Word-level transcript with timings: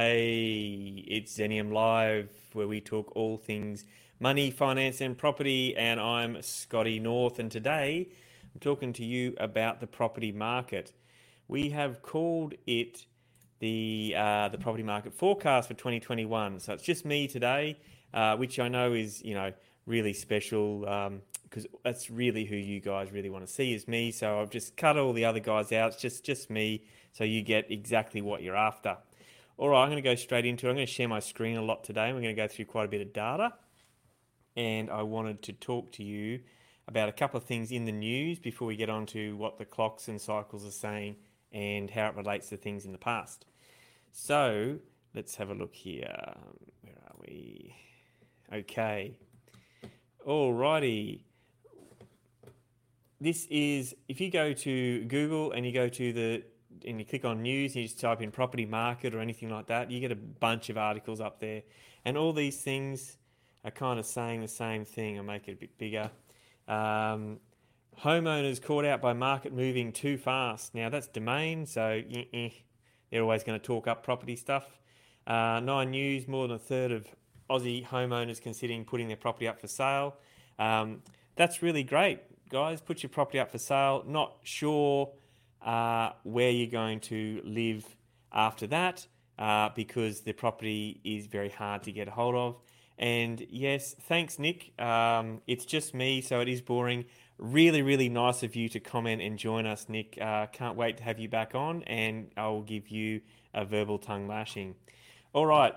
Hey, 0.00 1.02
it's 1.08 1.36
Xenium 1.36 1.72
Live, 1.72 2.30
where 2.52 2.68
we 2.68 2.80
talk 2.80 3.10
all 3.16 3.36
things 3.36 3.84
money, 4.20 4.52
finance, 4.52 5.00
and 5.00 5.18
property. 5.18 5.76
And 5.76 5.98
I'm 5.98 6.40
Scotty 6.40 7.00
North, 7.00 7.40
and 7.40 7.50
today 7.50 8.06
I'm 8.54 8.60
talking 8.60 8.92
to 8.92 9.04
you 9.04 9.34
about 9.38 9.80
the 9.80 9.88
property 9.88 10.30
market. 10.30 10.92
We 11.48 11.70
have 11.70 12.00
called 12.00 12.54
it 12.64 13.06
the 13.58 14.14
uh, 14.16 14.50
the 14.50 14.58
property 14.58 14.84
market 14.84 15.14
forecast 15.14 15.66
for 15.66 15.74
2021. 15.74 16.60
So 16.60 16.74
it's 16.74 16.84
just 16.84 17.04
me 17.04 17.26
today, 17.26 17.76
uh, 18.14 18.36
which 18.36 18.60
I 18.60 18.68
know 18.68 18.92
is 18.92 19.20
you 19.24 19.34
know 19.34 19.52
really 19.84 20.12
special 20.12 20.82
because 21.42 21.64
um, 21.64 21.72
that's 21.82 22.08
really 22.08 22.44
who 22.44 22.54
you 22.54 22.78
guys 22.78 23.10
really 23.10 23.30
want 23.30 23.44
to 23.44 23.52
see 23.52 23.74
is 23.74 23.88
me. 23.88 24.12
So 24.12 24.42
I've 24.42 24.50
just 24.50 24.76
cut 24.76 24.96
all 24.96 25.12
the 25.12 25.24
other 25.24 25.40
guys 25.40 25.72
out. 25.72 25.94
It's 25.94 26.00
just 26.00 26.22
just 26.22 26.50
me, 26.50 26.84
so 27.12 27.24
you 27.24 27.42
get 27.42 27.68
exactly 27.68 28.22
what 28.22 28.44
you're 28.44 28.54
after. 28.54 28.98
All 29.58 29.70
right, 29.70 29.82
I'm 29.82 29.90
going 29.90 30.00
to 30.00 30.08
go 30.08 30.14
straight 30.14 30.46
into 30.46 30.68
it. 30.68 30.70
I'm 30.70 30.76
going 30.76 30.86
to 30.86 30.92
share 30.92 31.08
my 31.08 31.18
screen 31.18 31.56
a 31.56 31.62
lot 31.62 31.82
today. 31.82 32.12
We're 32.12 32.20
going 32.20 32.36
to 32.36 32.40
go 32.40 32.46
through 32.46 32.66
quite 32.66 32.84
a 32.84 32.88
bit 32.88 33.00
of 33.00 33.12
data, 33.12 33.54
and 34.56 34.88
I 34.88 35.02
wanted 35.02 35.42
to 35.42 35.52
talk 35.52 35.90
to 35.94 36.04
you 36.04 36.38
about 36.86 37.08
a 37.08 37.12
couple 37.12 37.38
of 37.38 37.44
things 37.44 37.72
in 37.72 37.84
the 37.84 37.90
news 37.90 38.38
before 38.38 38.68
we 38.68 38.76
get 38.76 38.88
on 38.88 39.04
to 39.06 39.36
what 39.36 39.58
the 39.58 39.64
clocks 39.64 40.06
and 40.06 40.20
cycles 40.20 40.64
are 40.64 40.70
saying 40.70 41.16
and 41.50 41.90
how 41.90 42.06
it 42.06 42.14
relates 42.14 42.50
to 42.50 42.56
things 42.56 42.84
in 42.84 42.92
the 42.92 42.98
past. 42.98 43.46
So 44.12 44.78
let's 45.12 45.34
have 45.34 45.50
a 45.50 45.54
look 45.54 45.74
here. 45.74 46.34
Where 46.82 46.94
are 47.08 47.16
we? 47.20 47.74
Okay. 48.52 49.16
Alrighty. 50.24 51.22
This 53.20 53.48
is 53.50 53.96
if 54.06 54.20
you 54.20 54.30
go 54.30 54.52
to 54.52 55.04
Google 55.06 55.50
and 55.50 55.66
you 55.66 55.72
go 55.72 55.88
to 55.88 56.12
the 56.12 56.44
and 56.86 56.98
you 56.98 57.04
click 57.04 57.24
on 57.24 57.42
news 57.42 57.74
you 57.76 57.82
just 57.82 58.00
type 58.00 58.22
in 58.22 58.30
property 58.30 58.66
market 58.66 59.14
or 59.14 59.20
anything 59.20 59.50
like 59.50 59.66
that, 59.66 59.90
you 59.90 60.00
get 60.00 60.12
a 60.12 60.16
bunch 60.16 60.70
of 60.70 60.78
articles 60.78 61.20
up 61.20 61.40
there. 61.40 61.62
And 62.04 62.16
all 62.16 62.32
these 62.32 62.60
things 62.62 63.18
are 63.64 63.70
kind 63.70 63.98
of 63.98 64.06
saying 64.06 64.40
the 64.40 64.48
same 64.48 64.84
thing. 64.84 65.18
I'll 65.18 65.24
make 65.24 65.48
it 65.48 65.52
a 65.52 65.56
bit 65.56 65.76
bigger. 65.78 66.10
Um, 66.66 67.40
homeowners 68.02 68.62
caught 68.62 68.84
out 68.84 69.00
by 69.00 69.12
market 69.12 69.52
moving 69.52 69.92
too 69.92 70.16
fast. 70.16 70.74
Now 70.74 70.88
that's 70.88 71.08
domain, 71.08 71.66
so 71.66 72.02
eh, 72.12 72.24
eh, 72.32 72.50
they're 73.10 73.22
always 73.22 73.44
going 73.44 73.58
to 73.58 73.64
talk 73.64 73.86
up 73.86 74.02
property 74.04 74.36
stuff. 74.36 74.78
Uh, 75.26 75.60
Nine 75.60 75.90
News, 75.90 76.28
more 76.28 76.46
than 76.46 76.56
a 76.56 76.58
third 76.58 76.92
of 76.92 77.06
Aussie 77.50 77.86
homeowners 77.86 78.40
considering 78.40 78.84
putting 78.84 79.08
their 79.08 79.16
property 79.16 79.48
up 79.48 79.60
for 79.60 79.68
sale. 79.68 80.16
Um, 80.58 81.02
that's 81.36 81.62
really 81.62 81.82
great, 81.82 82.20
guys. 82.48 82.80
Put 82.80 83.02
your 83.02 83.10
property 83.10 83.38
up 83.38 83.50
for 83.50 83.58
sale. 83.58 84.04
Not 84.06 84.36
sure 84.42 85.10
uh, 85.62 86.10
where 86.22 86.50
you're 86.50 86.70
going 86.70 87.00
to 87.00 87.40
live 87.44 87.84
after 88.32 88.66
that 88.66 89.06
uh, 89.38 89.70
because 89.74 90.20
the 90.20 90.32
property 90.32 91.00
is 91.04 91.26
very 91.26 91.50
hard 91.50 91.82
to 91.84 91.92
get 91.92 92.08
hold 92.08 92.34
of. 92.34 92.56
And 92.98 93.46
yes, 93.48 93.94
thanks, 93.94 94.38
Nick. 94.38 94.72
Um, 94.80 95.40
it's 95.46 95.64
just 95.64 95.94
me, 95.94 96.20
so 96.20 96.40
it 96.40 96.48
is 96.48 96.60
boring. 96.60 97.04
Really, 97.38 97.82
really 97.82 98.08
nice 98.08 98.42
of 98.42 98.56
you 98.56 98.68
to 98.70 98.80
comment 98.80 99.22
and 99.22 99.38
join 99.38 99.66
us, 99.66 99.88
Nick. 99.88 100.18
Uh, 100.20 100.46
can't 100.46 100.76
wait 100.76 100.96
to 100.96 101.04
have 101.04 101.20
you 101.20 101.28
back 101.28 101.54
on, 101.54 101.84
and 101.84 102.32
I'll 102.36 102.62
give 102.62 102.88
you 102.88 103.20
a 103.54 103.64
verbal 103.64 103.98
tongue 103.98 104.26
lashing. 104.26 104.74
All 105.32 105.46
right, 105.46 105.74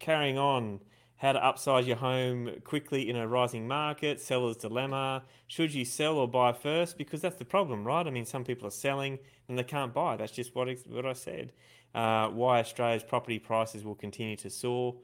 carrying 0.00 0.38
on. 0.38 0.80
How 1.18 1.32
to 1.32 1.38
upsize 1.38 1.86
your 1.86 1.96
home 1.96 2.50
quickly 2.64 3.08
in 3.08 3.16
a 3.16 3.26
rising 3.26 3.68
market, 3.68 4.20
seller's 4.20 4.56
dilemma. 4.56 5.22
Should 5.46 5.72
you 5.72 5.84
sell 5.84 6.18
or 6.18 6.28
buy 6.28 6.52
first? 6.52 6.98
Because 6.98 7.20
that's 7.20 7.36
the 7.36 7.44
problem, 7.44 7.84
right? 7.84 8.06
I 8.06 8.10
mean, 8.10 8.26
some 8.26 8.44
people 8.44 8.66
are 8.66 8.72
selling 8.72 9.18
and 9.48 9.58
they 9.58 9.62
can't 9.62 9.94
buy. 9.94 10.16
That's 10.16 10.32
just 10.32 10.54
what, 10.54 10.68
what 10.88 11.06
I 11.06 11.12
said. 11.12 11.52
Uh, 11.94 12.28
why 12.28 12.58
Australia's 12.58 13.04
property 13.04 13.38
prices 13.38 13.84
will 13.84 13.94
continue 13.94 14.36
to 14.36 14.50
soar. 14.50 14.96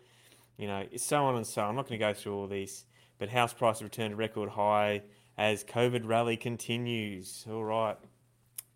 You 0.58 0.66
know, 0.66 0.84
so 0.96 1.24
on 1.24 1.36
and 1.36 1.46
so 1.46 1.62
on. 1.62 1.70
I'm 1.70 1.76
not 1.76 1.88
going 1.88 1.98
to 1.98 2.06
go 2.06 2.12
through 2.12 2.34
all 2.34 2.48
these, 2.48 2.84
but 3.18 3.30
house 3.30 3.54
prices 3.54 3.82
return 3.82 4.10
to 4.10 4.16
record 4.16 4.50
high 4.50 5.02
as 5.38 5.64
COVID 5.64 6.06
rally 6.06 6.36
continues. 6.36 7.46
All 7.48 7.64
right. 7.64 7.96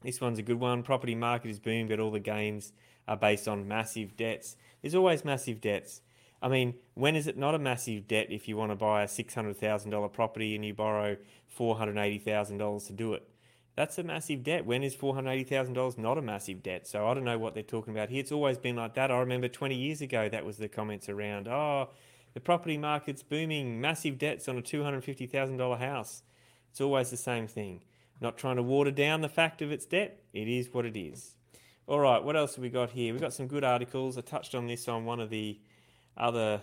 This 0.02 0.20
one's 0.20 0.38
a 0.38 0.42
good 0.42 0.60
one. 0.60 0.82
Property 0.82 1.14
market 1.14 1.50
is 1.50 1.58
booming, 1.58 1.88
but 1.88 1.98
all 1.98 2.10
the 2.10 2.20
gains 2.20 2.72
are 3.08 3.16
based 3.16 3.48
on 3.48 3.68
massive 3.68 4.16
debts. 4.16 4.56
There's 4.80 4.94
always 4.94 5.24
massive 5.24 5.60
debts. 5.60 6.00
I 6.44 6.48
mean, 6.48 6.74
when 6.92 7.16
is 7.16 7.26
it 7.26 7.38
not 7.38 7.54
a 7.54 7.58
massive 7.58 8.06
debt 8.06 8.26
if 8.28 8.48
you 8.48 8.58
want 8.58 8.70
to 8.70 8.76
buy 8.76 9.02
a 9.02 9.06
$600,000 9.06 10.12
property 10.12 10.54
and 10.54 10.62
you 10.62 10.74
borrow 10.74 11.16
$480,000 11.58 12.86
to 12.86 12.92
do 12.92 13.14
it? 13.14 13.26
That's 13.76 13.96
a 13.96 14.02
massive 14.02 14.44
debt. 14.44 14.66
When 14.66 14.82
is 14.82 14.94
$480,000 14.94 15.96
not 15.96 16.18
a 16.18 16.22
massive 16.22 16.62
debt? 16.62 16.86
So 16.86 17.08
I 17.08 17.14
don't 17.14 17.24
know 17.24 17.38
what 17.38 17.54
they're 17.54 17.62
talking 17.62 17.94
about 17.94 18.10
here. 18.10 18.20
It's 18.20 18.30
always 18.30 18.58
been 18.58 18.76
like 18.76 18.92
that. 18.92 19.10
I 19.10 19.18
remember 19.20 19.48
20 19.48 19.74
years 19.74 20.02
ago, 20.02 20.28
that 20.28 20.44
was 20.44 20.58
the 20.58 20.68
comments 20.68 21.08
around, 21.08 21.48
oh, 21.48 21.88
the 22.34 22.40
property 22.40 22.76
market's 22.76 23.22
booming, 23.22 23.80
massive 23.80 24.18
debts 24.18 24.46
on 24.46 24.58
a 24.58 24.62
$250,000 24.62 25.78
house. 25.78 26.24
It's 26.70 26.80
always 26.82 27.08
the 27.08 27.16
same 27.16 27.46
thing. 27.48 27.84
Not 28.20 28.36
trying 28.36 28.56
to 28.56 28.62
water 28.62 28.90
down 28.90 29.22
the 29.22 29.30
fact 29.30 29.62
of 29.62 29.72
its 29.72 29.86
debt. 29.86 30.22
It 30.34 30.46
is 30.46 30.68
what 30.74 30.84
it 30.84 30.94
is. 30.94 31.36
All 31.86 32.00
right, 32.00 32.22
what 32.22 32.36
else 32.36 32.56
have 32.56 32.62
we 32.62 32.68
got 32.68 32.90
here? 32.90 33.14
We've 33.14 33.22
got 33.22 33.32
some 33.32 33.46
good 33.46 33.64
articles. 33.64 34.18
I 34.18 34.20
touched 34.20 34.54
on 34.54 34.66
this 34.66 34.88
on 34.88 35.06
one 35.06 35.20
of 35.20 35.30
the 35.30 35.58
other 36.16 36.60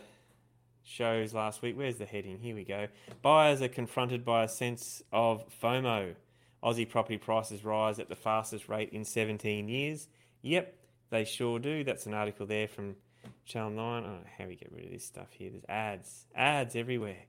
shows 0.84 1.34
last 1.34 1.62
week. 1.62 1.78
Where's 1.78 1.98
the 1.98 2.06
heading? 2.06 2.40
Here 2.40 2.56
we 2.56 2.64
go. 2.64 2.88
Buyers 3.22 3.62
are 3.62 3.68
confronted 3.68 4.26
by 4.26 4.44
a 4.44 4.48
sense 4.48 5.02
of 5.12 5.44
FOMO. 5.62 6.16
Aussie 6.64 6.88
property 6.88 7.18
prices 7.18 7.64
rise 7.64 8.00
at 8.00 8.10
the 8.10 8.16
fastest 8.16 8.70
rate 8.70 8.90
in 8.92 9.04
17 9.04 9.68
years. 9.68 10.08
Yep, 10.44 10.76
they 11.10 11.24
sure 11.24 11.60
do. 11.60 11.84
That's 11.84 12.06
an 12.06 12.14
article 12.14 12.46
there 12.46 12.68
from 12.68 12.96
Channel 13.46 13.72
9. 13.72 13.80
I 13.80 14.06
don't 14.06 14.14
know 14.14 14.20
how 14.38 14.46
we 14.46 14.56
get 14.56 14.72
rid 14.72 14.86
of 14.86 14.92
this 14.92 15.06
stuff 15.06 15.32
here. 15.32 15.50
There's 15.50 15.66
ads, 15.68 16.26
ads 16.36 16.76
everywhere. 16.76 17.26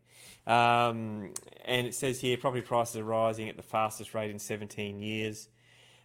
Um, 0.46 1.32
and 1.64 1.86
it 1.86 1.94
says 1.94 2.20
here 2.20 2.36
property 2.36 2.62
prices 2.62 2.96
are 2.96 3.04
rising 3.04 3.48
at 3.48 3.56
the 3.56 3.62
fastest 3.62 4.14
rate 4.14 4.30
in 4.30 4.38
17 4.38 5.00
years 5.00 5.48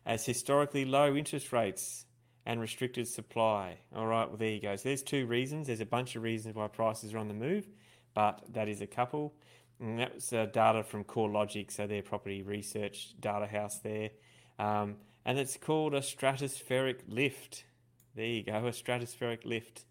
as 0.05 0.25
historically 0.25 0.85
low 0.85 1.15
interest 1.15 1.51
rates 1.51 2.05
and 2.47 2.61
restricted 2.61 3.05
supply. 3.09 3.77
All 3.93 4.07
right, 4.07 4.25
well, 4.25 4.37
there 4.37 4.49
you 4.49 4.61
go. 4.61 4.73
So 4.77 4.87
there's 4.87 5.03
two 5.03 5.27
reasons. 5.27 5.67
There's 5.67 5.81
a 5.81 5.85
bunch 5.85 6.15
of 6.15 6.23
reasons 6.23 6.55
why 6.55 6.67
prices 6.69 7.13
are 7.13 7.17
on 7.17 7.27
the 7.27 7.33
move, 7.33 7.67
but 8.15 8.41
that 8.53 8.69
is 8.69 8.79
a 8.79 8.87
couple. 8.87 9.33
And 9.81 9.99
that 9.99 10.15
was 10.15 10.31
uh, 10.31 10.45
data 10.45 10.81
from 10.83 11.03
CoreLogic, 11.03 11.69
so 11.69 11.85
their 11.85 12.01
property 12.01 12.41
research 12.43 13.15
data 13.19 13.47
house 13.47 13.79
there. 13.79 14.11
Um, 14.57 14.95
and 15.25 15.37
it's 15.37 15.57
called 15.57 15.93
a 15.93 15.99
stratospheric 15.99 17.01
lift. 17.09 17.65
There 18.15 18.25
you 18.25 18.43
go, 18.43 18.53
a 18.53 18.71
stratospheric 18.71 19.43
lift. 19.43 19.83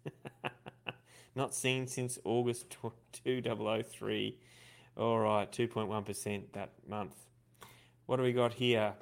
Not 1.35 1.53
seen 1.53 1.85
since 1.85 2.17
August 2.23 2.75
2003. 3.23 4.37
All 4.97 5.19
right, 5.19 5.51
2.1% 5.51 6.53
that 6.53 6.71
month. 6.89 7.13
What 8.07 8.17
do 8.17 8.23
we 8.23 8.33
got 8.33 8.55
here? 8.55 8.95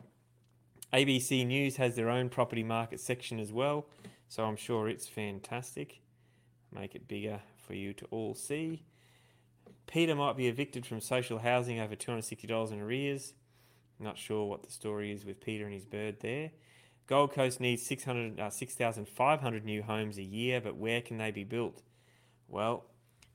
ABC 0.96 1.46
News 1.46 1.76
has 1.76 1.98
their 1.98 2.10
own 2.10 2.30
property 2.30 2.64
market 2.64 3.02
section 3.02 3.38
as 3.38 3.52
well, 3.52 3.86
so 4.30 4.46
I'm 4.46 4.56
sure 4.56 4.88
it's 4.88 5.06
fantastic. 5.06 6.00
Make 6.72 6.96
it 6.96 7.06
bigger 7.06 7.42
for 7.68 7.74
you 7.74 7.92
to 7.96 8.06
all 8.12 8.34
see. 8.34 8.86
Peter 9.88 10.16
might 10.16 10.38
be 10.38 10.48
evicted 10.48 10.86
from 10.86 11.02
social 11.02 11.40
housing 11.40 11.82
over 11.82 11.98
$260 11.98 12.72
in 12.72 12.80
arrears. 12.80 13.34
Not 14.00 14.18
sure 14.18 14.46
what 14.46 14.64
the 14.64 14.72
story 14.72 15.12
is 15.12 15.26
with 15.26 15.42
Peter 15.42 15.66
and 15.66 15.74
his 15.74 15.84
bird 15.84 16.22
there. 16.22 16.52
Gold 17.08 17.34
Coast 17.34 17.60
needs 17.60 17.86
600, 17.86 18.40
uh, 18.40 18.50
6,500 18.50 19.66
new 19.66 19.84
homes 19.84 20.18
a 20.18 20.24
year, 20.24 20.62
but 20.62 20.78
where 20.78 21.02
can 21.02 21.18
they 21.18 21.30
be 21.30 21.44
built? 21.44 21.84
Well, 22.48 22.86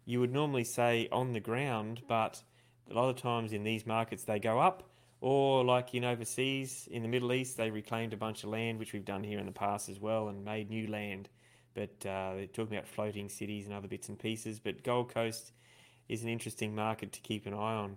you 0.06 0.18
would 0.20 0.32
normally 0.32 0.64
say 0.64 1.10
on 1.12 1.34
the 1.34 1.40
ground, 1.40 2.04
but 2.08 2.42
a 2.90 2.94
lot 2.94 3.10
of 3.10 3.16
times 3.16 3.52
in 3.52 3.64
these 3.64 3.84
markets 3.84 4.24
they 4.24 4.38
go 4.38 4.58
up 4.60 4.89
or 5.20 5.64
like 5.64 5.94
in 5.94 6.04
overseas, 6.04 6.88
in 6.90 7.02
the 7.02 7.08
Middle 7.08 7.32
East, 7.32 7.56
they 7.56 7.70
reclaimed 7.70 8.12
a 8.12 8.16
bunch 8.16 8.42
of 8.42 8.50
land, 8.50 8.78
which 8.78 8.92
we've 8.92 9.04
done 9.04 9.22
here 9.22 9.38
in 9.38 9.46
the 9.46 9.52
past 9.52 9.88
as 9.88 10.00
well, 10.00 10.28
and 10.28 10.44
made 10.44 10.70
new 10.70 10.86
land. 10.86 11.28
But 11.74 12.06
uh, 12.06 12.34
they're 12.34 12.46
talking 12.46 12.76
about 12.76 12.88
floating 12.88 13.28
cities 13.28 13.66
and 13.66 13.74
other 13.74 13.88
bits 13.88 14.08
and 14.08 14.18
pieces. 14.18 14.58
But 14.58 14.82
Gold 14.82 15.12
Coast 15.12 15.52
is 16.08 16.22
an 16.22 16.28
interesting 16.28 16.74
market 16.74 17.12
to 17.12 17.20
keep 17.20 17.46
an 17.46 17.54
eye 17.54 17.74
on. 17.74 17.96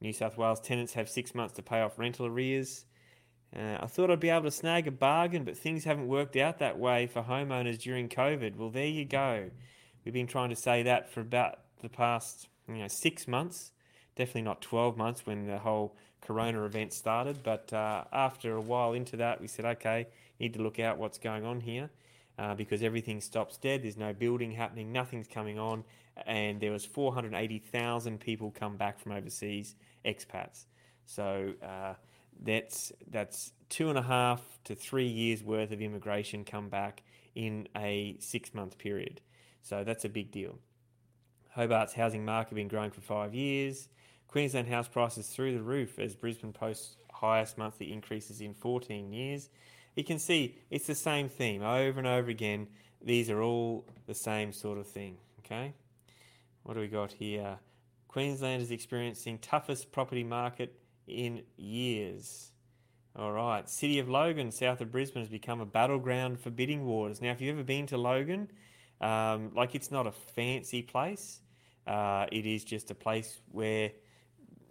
New 0.00 0.12
South 0.12 0.36
Wales 0.36 0.60
tenants 0.60 0.94
have 0.94 1.08
six 1.08 1.34
months 1.34 1.54
to 1.54 1.62
pay 1.62 1.80
off 1.80 1.98
rental 1.98 2.26
arrears. 2.26 2.84
Uh, 3.56 3.78
I 3.80 3.86
thought 3.86 4.10
I'd 4.10 4.20
be 4.20 4.28
able 4.28 4.44
to 4.44 4.50
snag 4.50 4.86
a 4.86 4.90
bargain, 4.90 5.44
but 5.44 5.56
things 5.56 5.84
haven't 5.84 6.06
worked 6.06 6.36
out 6.36 6.58
that 6.58 6.78
way 6.78 7.06
for 7.06 7.22
homeowners 7.22 7.78
during 7.78 8.08
COVID. 8.08 8.56
Well, 8.56 8.70
there 8.70 8.86
you 8.86 9.04
go. 9.04 9.50
We've 10.04 10.12
been 10.14 10.26
trying 10.26 10.50
to 10.50 10.56
say 10.56 10.82
that 10.82 11.10
for 11.10 11.20
about 11.20 11.60
the 11.80 11.88
past 11.88 12.48
you 12.68 12.76
know 12.76 12.88
six 12.88 13.26
months, 13.26 13.72
definitely 14.18 14.42
not 14.42 14.60
twelve 14.60 14.96
months 14.98 15.24
when 15.24 15.46
the 15.46 15.58
whole 15.58 15.94
Corona 16.20 16.64
event 16.64 16.92
started. 16.92 17.42
But 17.42 17.72
uh, 17.72 18.04
after 18.12 18.54
a 18.54 18.60
while 18.60 18.92
into 18.92 19.16
that, 19.16 19.40
we 19.40 19.46
said, 19.46 19.64
okay, 19.64 20.08
need 20.38 20.54
to 20.54 20.62
look 20.62 20.78
out 20.78 20.98
what's 20.98 21.18
going 21.18 21.44
on 21.44 21.60
here 21.60 21.90
uh, 22.38 22.54
because 22.54 22.82
everything 22.82 23.20
stops 23.20 23.56
dead. 23.56 23.82
There's 23.82 23.96
no 23.96 24.12
building 24.12 24.52
happening, 24.52 24.92
nothing's 24.92 25.28
coming 25.28 25.58
on, 25.58 25.84
and 26.26 26.60
there 26.60 26.72
was 26.72 26.84
480,000 26.84 28.20
people 28.20 28.50
come 28.50 28.76
back 28.76 28.98
from 28.98 29.12
overseas, 29.12 29.74
expats. 30.04 30.66
So 31.06 31.54
uh, 31.62 31.94
that's 32.42 32.92
that's 33.10 33.52
two 33.68 33.88
and 33.88 33.98
a 33.98 34.02
half 34.02 34.42
to 34.64 34.74
three 34.74 35.06
years 35.06 35.42
worth 35.42 35.72
of 35.72 35.80
immigration 35.80 36.44
come 36.44 36.68
back 36.68 37.02
in 37.34 37.68
a 37.76 38.16
six 38.20 38.52
month 38.54 38.78
period. 38.78 39.20
So 39.62 39.84
that's 39.84 40.04
a 40.04 40.08
big 40.08 40.30
deal. 40.30 40.58
Hobart's 41.56 41.94
housing 41.94 42.24
market 42.24 42.54
been 42.54 42.68
growing 42.68 42.90
for 42.90 43.00
five 43.00 43.34
years. 43.34 43.88
Queensland 44.28 44.68
house 44.68 44.88
prices 44.88 45.26
through 45.26 45.54
the 45.54 45.62
roof 45.62 45.98
as 45.98 46.14
Brisbane 46.14 46.52
posts 46.52 46.96
highest 47.12 47.58
monthly 47.58 47.92
increases 47.92 48.40
in 48.40 48.54
14 48.54 49.12
years. 49.12 49.48
You 49.96 50.04
can 50.04 50.18
see 50.18 50.54
it's 50.70 50.86
the 50.86 50.94
same 50.94 51.28
theme 51.28 51.62
over 51.62 51.98
and 51.98 52.06
over 52.06 52.30
again. 52.30 52.68
These 53.02 53.30
are 53.30 53.42
all 53.42 53.84
the 54.06 54.14
same 54.14 54.52
sort 54.52 54.78
of 54.78 54.86
thing. 54.86 55.16
Okay, 55.40 55.72
what 56.62 56.74
do 56.74 56.80
we 56.80 56.88
got 56.88 57.12
here? 57.12 57.58
Queensland 58.06 58.62
is 58.62 58.70
experiencing 58.70 59.38
toughest 59.38 59.92
property 59.92 60.24
market 60.24 60.78
in 61.06 61.42
years. 61.56 62.52
All 63.16 63.32
right, 63.32 63.68
City 63.68 63.98
of 63.98 64.08
Logan, 64.08 64.52
south 64.52 64.80
of 64.80 64.92
Brisbane, 64.92 65.22
has 65.22 65.28
become 65.28 65.60
a 65.60 65.66
battleground 65.66 66.38
for 66.38 66.50
bidding 66.50 66.84
wars. 66.84 67.20
Now, 67.20 67.32
if 67.32 67.40
you've 67.40 67.56
ever 67.56 67.64
been 67.64 67.86
to 67.88 67.96
Logan, 67.98 68.48
um, 69.00 69.50
like 69.54 69.74
it's 69.74 69.90
not 69.90 70.06
a 70.06 70.12
fancy 70.12 70.82
place. 70.82 71.40
Uh, 71.86 72.26
it 72.30 72.46
is 72.46 72.62
just 72.62 72.90
a 72.90 72.94
place 72.94 73.40
where 73.50 73.90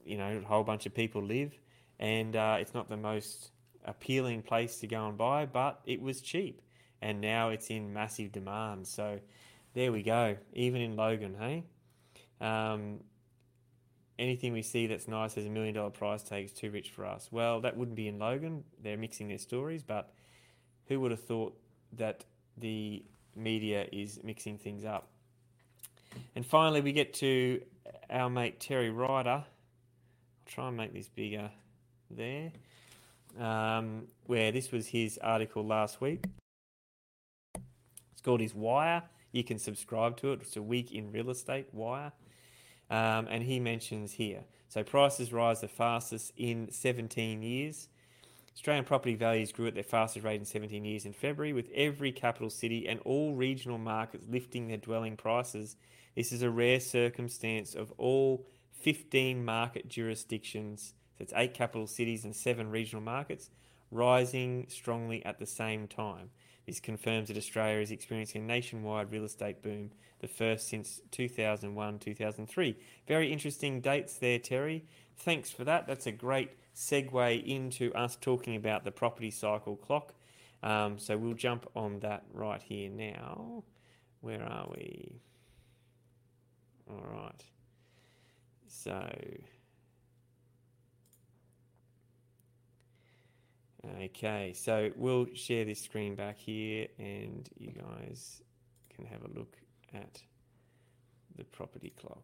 you 0.08 0.18
know 0.18 0.42
a 0.44 0.48
whole 0.48 0.64
bunch 0.64 0.86
of 0.86 0.94
people 0.94 1.22
live, 1.22 1.58
and 2.00 2.36
uh, 2.36 2.58
it's 2.60 2.74
not 2.74 2.90
the 2.90 2.98
most 2.98 3.52
appealing 3.86 4.42
place 4.42 4.80
to 4.80 4.88
go 4.88 5.08
and 5.08 5.18
buy, 5.18 5.46
but 5.46 5.82
it 5.86 6.02
was 6.02 6.22
cheap, 6.22 6.62
and 7.02 7.22
now 7.22 7.50
it's 7.50 7.70
in 7.70 7.94
massive 7.94 8.32
demand. 8.32 8.88
So 8.88 9.20
there 9.74 9.92
we 9.92 10.04
go. 10.04 10.38
Even 10.54 10.82
in 10.82 10.96
Logan, 10.96 11.36
hey. 11.40 11.64
Um, 12.40 13.00
anything 14.20 14.54
we 14.54 14.62
see 14.62 14.88
that's 14.88 15.08
nice 15.08 15.36
has 15.36 15.46
a 15.46 15.50
million 15.50 15.76
dollar 15.76 15.90
price 15.90 16.24
tag 16.24 16.46
is 16.46 16.52
too 16.52 16.72
rich 16.72 16.92
for 16.92 17.06
us. 17.06 17.30
Well, 17.32 17.62
that 17.62 17.78
wouldn't 17.78 17.96
be 17.96 18.08
in 18.08 18.20
Logan. 18.20 18.64
They're 18.82 18.98
mixing 18.98 19.28
their 19.28 19.38
stories, 19.38 19.84
but 19.84 20.12
who 20.88 21.00
would 21.02 21.12
have 21.12 21.24
thought 21.24 21.58
that 21.94 22.26
the 22.58 23.04
media 23.36 23.88
is 23.92 24.20
mixing 24.24 24.58
things 24.58 24.86
up? 24.86 25.10
And 26.36 26.46
finally, 26.46 26.82
we 26.82 26.94
get 26.94 27.14
to 27.16 27.62
our 28.10 28.30
mate 28.30 28.60
Terry 28.60 28.90
Ryder. 28.90 29.44
Try 30.48 30.70
and 30.70 30.78
make 30.78 30.94
this 30.94 31.10
bigger 31.10 31.52
there, 32.10 32.52
um, 33.40 34.08
where 34.26 34.52
this 34.52 34.72
was 34.72 34.88
his 34.88 35.20
article 35.22 35.66
last 35.66 36.02
week. 36.02 36.26
It's 38.12 38.22
called 38.24 38.40
his 38.40 38.56
Wire. 38.56 39.04
You 39.32 39.44
can 39.44 39.60
subscribe 39.60 40.18
to 40.18 40.32
it. 40.32 40.40
It's 40.42 40.56
a 40.56 40.62
week 40.62 40.92
in 40.92 41.12
real 41.12 41.30
estate, 41.30 41.68
Wire. 41.74 42.14
Um, 42.90 43.28
and 43.30 43.44
he 43.44 43.60
mentions 43.60 44.14
here 44.14 44.46
so 44.70 44.84
prices 44.84 45.32
rise 45.32 45.62
the 45.62 45.68
fastest 45.68 46.34
in 46.36 46.72
17 46.72 47.42
years. 47.42 47.88
Australian 48.54 48.86
property 48.86 49.16
values 49.16 49.52
grew 49.52 49.68
at 49.68 49.76
their 49.76 49.84
fastest 49.84 50.26
rate 50.26 50.40
in 50.40 50.46
17 50.46 50.84
years 50.84 51.06
in 51.06 51.14
February, 51.14 51.54
with 51.54 51.70
every 51.74 52.12
capital 52.12 52.50
city 52.50 52.88
and 52.88 53.00
all 53.02 53.34
regional 53.34 53.78
markets 53.78 54.26
lifting 54.30 54.68
their 54.68 54.78
dwelling 54.78 55.16
prices. 55.16 55.76
This 56.16 56.32
is 56.32 56.42
a 56.42 56.50
rare 56.50 56.80
circumstance 56.80 57.76
of 57.76 57.94
all 57.98 58.48
15 58.80 59.44
market 59.44 59.88
jurisdictions, 59.88 60.94
so 61.18 61.24
it's 61.24 61.34
eight 61.36 61.54
capital 61.54 61.88
cities 61.88 62.24
and 62.24 62.36
seven 62.36 62.70
regional 62.70 63.04
markets, 63.04 63.50
rising 63.92 64.66
strongly 64.70 65.26
at 65.26 65.40
the 65.40 65.46
same 65.46 65.88
time. 65.88 66.30
This 66.66 66.80
confirms 66.82 67.30
that 67.30 67.38
Australia 67.38 67.82
is 67.82 67.92
experiencing 67.92 68.44
a 68.44 68.46
nationwide 68.46 69.12
real 69.12 69.24
estate 69.24 69.64
boom, 69.64 69.92
the 70.20 70.28
first 70.28 70.68
since 70.68 71.00
2001 71.12 72.00
2003. 72.00 72.78
Very 73.08 73.32
interesting 73.32 73.80
dates 73.80 74.18
there, 74.18 74.38
Terry. 74.38 74.84
Thanks 75.16 75.50
for 75.50 75.64
that. 75.64 75.88
That's 75.88 76.08
a 76.08 76.12
great 76.12 76.52
segue 76.76 77.44
into 77.46 77.94
us 77.94 78.18
talking 78.20 78.56
about 78.56 78.84
the 78.84 78.92
property 78.92 79.32
cycle 79.32 79.78
clock. 79.78 80.14
Um, 80.62 81.00
so 81.00 81.18
we'll 81.18 81.34
jump 81.34 81.70
on 81.76 82.00
that 82.02 82.24
right 82.34 82.62
here 82.62 82.90
now. 82.90 83.64
Where 84.22 84.44
are 84.44 84.68
we? 84.70 85.22
All 86.90 87.06
right. 87.10 87.44
So. 88.68 89.10
Okay, 94.02 94.54
so 94.54 94.92
we'll 94.96 95.28
share 95.34 95.64
this 95.64 95.82
screen 95.82 96.16
back 96.16 96.38
here 96.38 96.88
and 97.00 97.48
you 97.58 97.72
guys 97.72 98.42
can 98.94 99.06
have 99.06 99.24
a 99.24 99.38
look 99.38 99.56
at 99.94 100.22
the 101.38 101.46
property 101.46 101.94
clock. 102.00 102.24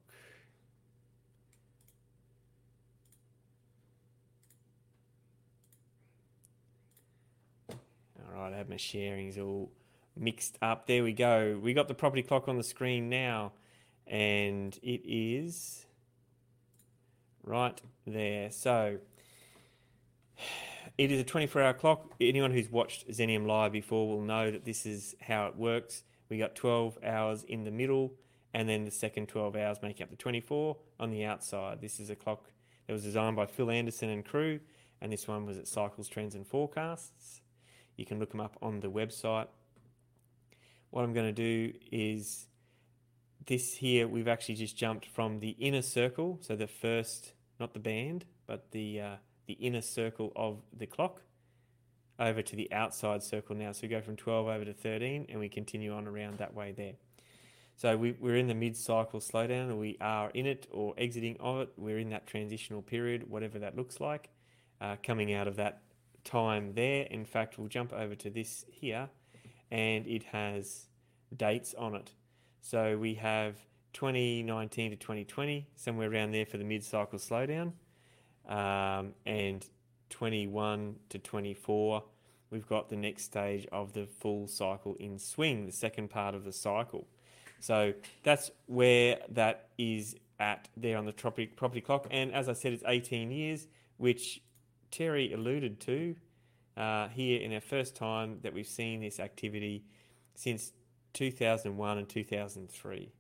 All 7.69 8.41
right, 8.41 8.53
I 8.53 8.57
have 8.57 8.67
my 8.67 8.75
sharings 8.75 9.39
all 9.39 9.71
mixed 10.17 10.57
up. 10.61 10.87
There 10.87 11.03
we 11.03 11.13
go. 11.13 11.59
We 11.61 11.73
got 11.73 11.87
the 11.87 11.93
property 11.93 12.23
clock 12.23 12.47
on 12.47 12.57
the 12.57 12.63
screen 12.63 13.09
now 13.09 13.53
and 14.07 14.77
it 14.83 15.01
is 15.05 15.82
right 17.43 17.79
there. 18.05 18.51
So 18.51 18.97
it 20.97 21.11
is 21.11 21.19
a 21.19 21.23
24 21.23 21.61
hour 21.61 21.73
clock. 21.73 22.13
Anyone 22.19 22.51
who's 22.51 22.69
watched 22.69 23.09
Xenium 23.09 23.45
Live 23.45 23.71
before 23.71 24.07
will 24.07 24.21
know 24.21 24.51
that 24.51 24.65
this 24.65 24.85
is 24.85 25.15
how 25.21 25.47
it 25.47 25.55
works. 25.55 26.03
We 26.29 26.37
got 26.37 26.55
12 26.55 26.99
hours 27.03 27.43
in 27.43 27.63
the 27.63 27.71
middle, 27.71 28.13
and 28.53 28.67
then 28.67 28.85
the 28.85 28.91
second 28.91 29.27
12 29.27 29.55
hours 29.55 29.77
make 29.81 30.01
up 30.01 30.09
the 30.09 30.15
24 30.15 30.77
on 30.99 31.11
the 31.11 31.25
outside. 31.25 31.81
This 31.81 31.99
is 31.99 32.09
a 32.09 32.15
clock 32.15 32.49
that 32.87 32.93
was 32.93 33.03
designed 33.03 33.35
by 33.35 33.45
Phil 33.45 33.69
Anderson 33.69 34.09
and 34.09 34.25
crew, 34.25 34.59
and 35.01 35.11
this 35.11 35.27
one 35.27 35.45
was 35.45 35.57
at 35.57 35.67
Cycles, 35.67 36.07
Trends, 36.07 36.35
and 36.35 36.47
Forecasts. 36.47 37.41
You 37.97 38.05
can 38.05 38.19
look 38.19 38.31
them 38.31 38.39
up 38.39 38.57
on 38.61 38.79
the 38.79 38.89
website. 38.89 39.47
What 40.89 41.03
I'm 41.03 41.13
going 41.13 41.27
to 41.27 41.31
do 41.31 41.73
is 41.91 42.47
this 43.45 43.75
here, 43.75 44.07
we've 44.07 44.27
actually 44.27 44.55
just 44.55 44.77
jumped 44.77 45.05
from 45.05 45.39
the 45.39 45.49
inner 45.59 45.81
circle, 45.81 46.39
so 46.41 46.55
the 46.55 46.67
first, 46.67 47.33
not 47.59 47.73
the 47.73 47.79
band, 47.79 48.25
but 48.47 48.71
the 48.71 49.01
uh, 49.01 49.15
the 49.47 49.53
inner 49.53 49.81
circle 49.81 50.31
of 50.35 50.61
the 50.77 50.85
clock 50.85 51.21
over 52.19 52.41
to 52.41 52.55
the 52.55 52.71
outside 52.71 53.23
circle 53.23 53.55
now. 53.55 53.71
So 53.71 53.81
we 53.83 53.87
go 53.89 54.01
from 54.01 54.15
12 54.15 54.47
over 54.47 54.65
to 54.65 54.73
13 54.73 55.25
and 55.29 55.39
we 55.39 55.49
continue 55.49 55.93
on 55.93 56.07
around 56.07 56.37
that 56.37 56.53
way 56.53 56.71
there. 56.71 56.93
So 57.75 57.97
we, 57.97 58.11
we're 58.19 58.37
in 58.37 58.47
the 58.47 58.53
mid 58.53 58.77
cycle 58.77 59.19
slowdown, 59.19 59.71
or 59.71 59.75
we 59.75 59.97
are 59.99 60.29
in 60.29 60.45
it 60.45 60.67
or 60.71 60.93
exiting 60.97 61.38
of 61.39 61.62
it. 61.62 61.69
We're 61.75 61.97
in 61.97 62.12
that 62.12 62.27
transitional 62.27 62.81
period, 62.81 63.29
whatever 63.29 63.59
that 63.59 63.75
looks 63.75 64.00
like, 64.00 64.29
uh, 64.79 64.97
coming 65.03 65.33
out 65.33 65.47
of 65.47 65.55
that 65.55 65.81
time 66.23 66.73
there. 66.75 67.03
In 67.09 67.25
fact, 67.25 67.57
we'll 67.57 67.67
jump 67.67 67.91
over 67.91 68.15
to 68.15 68.29
this 68.29 68.63
here 68.69 69.09
and 69.71 70.05
it 70.07 70.23
has 70.25 70.88
dates 71.35 71.73
on 71.73 71.95
it. 71.95 72.12
So 72.65 72.98
we 72.98 73.15
have 73.15 73.58
2019 73.91 74.91
to 74.91 74.96
2020, 74.96 75.67
somewhere 75.75 76.10
around 76.10 76.32
there 76.32 76.46
for 76.46 76.58
the 76.58 76.63
mid 76.63 76.82
cycle 76.82 77.20
slowdown 77.20 77.74
um, 78.48 79.13
and 79.25 79.67
21 80.10 80.96
to 81.10 81.20
24, 81.20 82.03
we've 82.51 82.65
got 82.65 82.88
the 82.88 82.96
next 82.96 83.24
stage 83.24 83.67
of 83.74 83.91
the 83.91 84.05
full 84.05 84.48
cycle 84.48 84.96
in 84.98 85.20
swing, 85.20 85.65
the 85.65 85.74
second 85.74 86.10
part 86.10 86.36
of 86.36 86.46
the 86.46 86.53
cycle. 86.53 87.05
So 87.60 87.96
that's 88.24 88.50
where 88.67 89.20
that 89.27 89.67
is 89.77 90.15
at 90.39 90.70
there 90.77 90.98
on 90.98 91.05
the 91.05 91.12
tropic 91.12 91.58
property 91.58 91.82
clock. 91.82 92.08
And 92.12 92.34
as 92.34 92.48
I 92.48 92.53
said, 92.53 92.72
it's 92.72 92.84
18 92.88 93.29
years, 93.29 93.67
which 93.98 94.41
Terry 94.89 95.34
alluded 95.34 95.82
to 95.82 96.15
uh, 96.77 97.10
here 97.10 97.41
in 97.41 97.53
our 97.53 97.62
first 97.62 97.93
time 97.93 98.39
that 98.41 98.53
we've 98.53 98.65
seen 98.65 99.01
this 99.01 99.20
activity 99.20 99.84
since 100.34 100.72
2001 101.13 101.98
and 101.98 102.10
2003. 102.10 103.12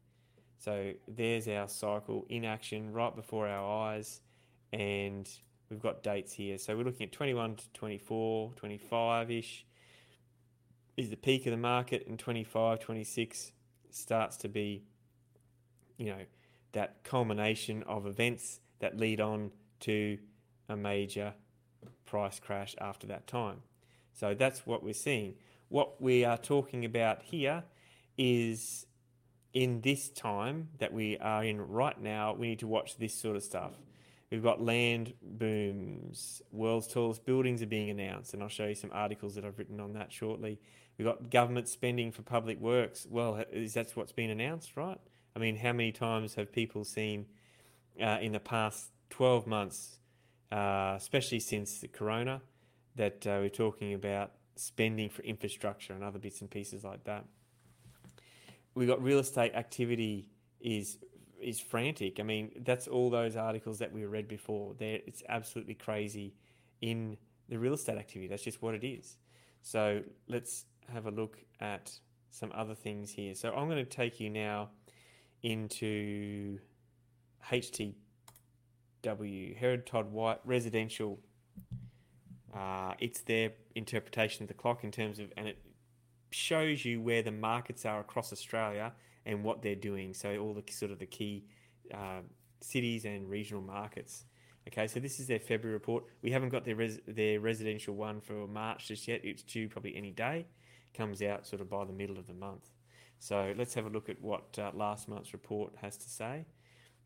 So 0.57 0.93
there's 1.07 1.47
our 1.47 1.67
cycle 1.67 2.25
in 2.29 2.45
action 2.45 2.91
right 2.93 3.15
before 3.15 3.47
our 3.47 3.89
eyes 3.89 4.21
and 4.71 5.29
we've 5.69 5.81
got 5.81 6.03
dates 6.03 6.33
here. 6.33 6.57
So 6.57 6.75
we're 6.75 6.83
looking 6.83 7.07
at 7.07 7.11
21 7.11 7.57
to 7.57 7.69
24, 7.73 8.53
25 8.55 9.31
ish 9.31 9.65
is 10.95 11.09
the 11.09 11.15
peak 11.15 11.45
of 11.45 11.51
the 11.51 11.57
market, 11.57 12.05
and 12.07 12.19
25, 12.19 12.79
26 12.79 13.51
starts 13.89 14.37
to 14.37 14.47
be, 14.47 14.83
you 15.97 16.07
know, 16.07 16.21
that 16.73 17.03
culmination 17.03 17.83
of 17.83 18.05
events 18.05 18.59
that 18.79 18.97
lead 18.97 19.19
on 19.19 19.51
to 19.81 20.17
a 20.69 20.75
major 20.75 21.33
price 22.05 22.39
crash 22.39 22.75
after 22.79 23.07
that 23.07 23.27
time. 23.27 23.61
So 24.13 24.33
that's 24.33 24.65
what 24.65 24.83
we're 24.83 24.93
seeing. 24.93 25.35
What 25.69 26.01
we 26.01 26.23
are 26.25 26.37
talking 26.37 26.85
about 26.85 27.23
here 27.23 27.63
is 28.17 28.85
in 29.53 29.81
this 29.81 30.09
time 30.09 30.69
that 30.79 30.93
we 30.93 31.17
are 31.17 31.43
in 31.43 31.61
right 31.61 31.99
now, 31.99 32.33
we 32.33 32.49
need 32.49 32.59
to 32.59 32.67
watch 32.67 32.97
this 32.97 33.13
sort 33.13 33.35
of 33.35 33.43
stuff. 33.43 33.73
We've 34.31 34.41
got 34.41 34.61
land 34.61 35.13
booms. 35.21 36.41
World's 36.51 36.87
tallest 36.87 37.23
buildings 37.23 37.61
are 37.61 37.67
being 37.67 37.91
announced, 37.91 38.33
and 38.33 38.41
I'll 38.41 38.49
show 38.49 38.65
you 38.65 38.73
some 38.73 38.89
articles 38.91 39.35
that 39.35 39.45
I've 39.45 39.59
written 39.59 39.79
on 39.79 39.93
that 39.93 40.11
shortly. 40.11 40.59
We've 40.97 41.05
got 41.05 41.29
government 41.29 41.67
spending 41.67 42.11
for 42.11 42.23
public 42.23 42.59
works. 42.59 43.05
Well, 43.07 43.43
is 43.51 43.75
that 43.75 43.91
what's 43.95 44.11
been 44.11 44.31
announced, 44.31 44.75
right? 44.75 44.97
I 45.35 45.39
mean, 45.39 45.55
how 45.57 45.73
many 45.73 45.91
times 45.91 46.33
have 46.35 46.51
people 46.51 46.83
seen 46.83 47.27
uh, 48.01 48.17
in 48.21 48.31
the 48.31 48.39
past 48.39 48.89
12 49.11 49.45
months, 49.45 49.99
uh, 50.51 50.95
especially 50.97 51.39
since 51.39 51.79
the 51.79 51.87
corona, 51.87 52.41
that 52.95 53.27
uh, 53.27 53.37
we're 53.39 53.49
talking 53.49 53.93
about 53.93 54.31
spending 54.55 55.09
for 55.09 55.21
infrastructure 55.23 55.93
and 55.93 56.03
other 56.03 56.19
bits 56.19 56.41
and 56.41 56.49
pieces 56.49 56.83
like 56.83 57.03
that. 57.03 57.25
We 58.75 58.85
got 58.85 59.03
real 59.03 59.19
estate 59.19 59.53
activity 59.55 60.29
is 60.59 60.97
is 61.39 61.59
frantic. 61.59 62.19
I 62.19 62.23
mean, 62.23 62.51
that's 62.63 62.87
all 62.87 63.09
those 63.09 63.35
articles 63.35 63.79
that 63.79 63.91
we 63.91 64.05
read 64.05 64.27
before. 64.27 64.75
It's 64.79 65.21
absolutely 65.27 65.73
crazy 65.73 66.33
in 66.81 67.17
the 67.49 67.59
real 67.59 67.73
estate 67.73 67.97
activity. 67.97 68.27
That's 68.29 68.43
just 68.43 68.61
what 68.61 68.73
it 68.73 68.85
is. 68.85 69.17
So 69.61 70.01
let's 70.27 70.65
have 70.91 71.05
a 71.05 71.11
look 71.11 71.37
at 71.59 71.91
some 72.29 72.51
other 72.55 72.75
things 72.75 73.11
here. 73.11 73.35
So 73.35 73.53
I'm 73.53 73.67
going 73.69 73.83
to 73.83 73.89
take 73.89 74.19
you 74.19 74.29
now 74.29 74.69
into 75.43 76.59
HTW, 77.49 77.95
Herron 79.57 79.83
Todd 79.85 80.11
White 80.11 80.39
Residential. 80.45 81.19
Uh, 82.55 82.93
it's 82.99 83.21
their 83.21 83.51
interpretation 83.75 84.43
of 84.43 84.47
the 84.47 84.53
clock 84.53 84.83
in 84.83 84.91
terms 84.91 85.19
of, 85.19 85.31
and 85.37 85.47
it 85.47 85.57
shows 86.33 86.85
you 86.85 87.01
where 87.01 87.21
the 87.21 87.31
markets 87.31 87.85
are 87.85 87.99
across 87.99 88.31
Australia 88.33 88.93
and 89.25 89.43
what 89.43 89.61
they're 89.61 89.75
doing. 89.75 90.13
So 90.13 90.37
all 90.37 90.53
the 90.53 90.63
sort 90.71 90.91
of 90.91 90.99
the 90.99 91.05
key 91.05 91.45
uh, 91.93 92.21
cities 92.61 93.05
and 93.05 93.29
regional 93.29 93.61
markets. 93.61 94.25
Okay, 94.67 94.87
so 94.87 94.99
this 94.99 95.19
is 95.19 95.27
their 95.27 95.39
February 95.39 95.73
report. 95.73 96.05
We 96.21 96.31
haven't 96.31 96.49
got 96.49 96.63
their 96.63 96.75
res- 96.75 97.01
their 97.07 97.39
residential 97.39 97.95
one 97.95 98.21
for 98.21 98.47
March 98.47 98.87
just 98.87 99.07
yet. 99.07 99.21
It's 99.23 99.43
due 99.43 99.67
probably 99.67 99.95
any 99.95 100.11
day. 100.11 100.45
Comes 100.93 101.21
out 101.21 101.45
sort 101.45 101.61
of 101.61 101.69
by 101.69 101.83
the 101.85 101.93
middle 101.93 102.17
of 102.17 102.27
the 102.27 102.33
month. 102.33 102.69
So 103.19 103.53
let's 103.57 103.73
have 103.73 103.85
a 103.85 103.89
look 103.89 104.09
at 104.09 104.21
what 104.21 104.57
uh, 104.57 104.71
last 104.73 105.07
month's 105.07 105.33
report 105.33 105.73
has 105.81 105.97
to 105.97 106.09
say. 106.09 106.45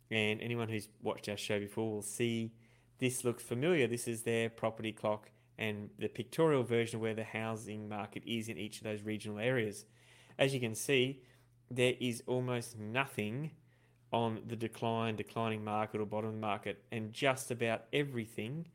And 0.09 0.41
anyone 0.41 0.69
who's 0.69 0.87
watched 1.01 1.29
our 1.29 1.37
show 1.37 1.59
before 1.59 1.91
will 1.91 2.01
see 2.01 2.51
this 2.99 3.23
looks 3.23 3.43
familiar. 3.43 3.87
This 3.87 4.07
is 4.07 4.23
their 4.23 4.49
property 4.49 4.91
clock 4.91 5.29
and 5.57 5.89
the 5.97 6.07
pictorial 6.07 6.63
version 6.63 6.97
of 6.97 7.01
where 7.01 7.13
the 7.13 7.23
housing 7.23 7.89
market 7.89 8.23
is 8.25 8.47
in 8.49 8.57
each 8.57 8.77
of 8.77 8.83
those 8.83 9.01
regional 9.01 9.39
areas. 9.39 9.85
As 10.37 10.53
you 10.53 10.59
can 10.59 10.75
see, 10.75 11.21
there 11.69 11.95
is 11.99 12.23
almost 12.27 12.77
nothing 12.77 13.51
on 14.13 14.41
the 14.47 14.55
decline, 14.55 15.15
declining 15.15 15.63
market 15.63 15.99
or 15.99 16.05
bottom 16.05 16.39
market, 16.39 16.83
and 16.91 17.11
just 17.11 17.51
about 17.51 17.85
everything 17.91 18.67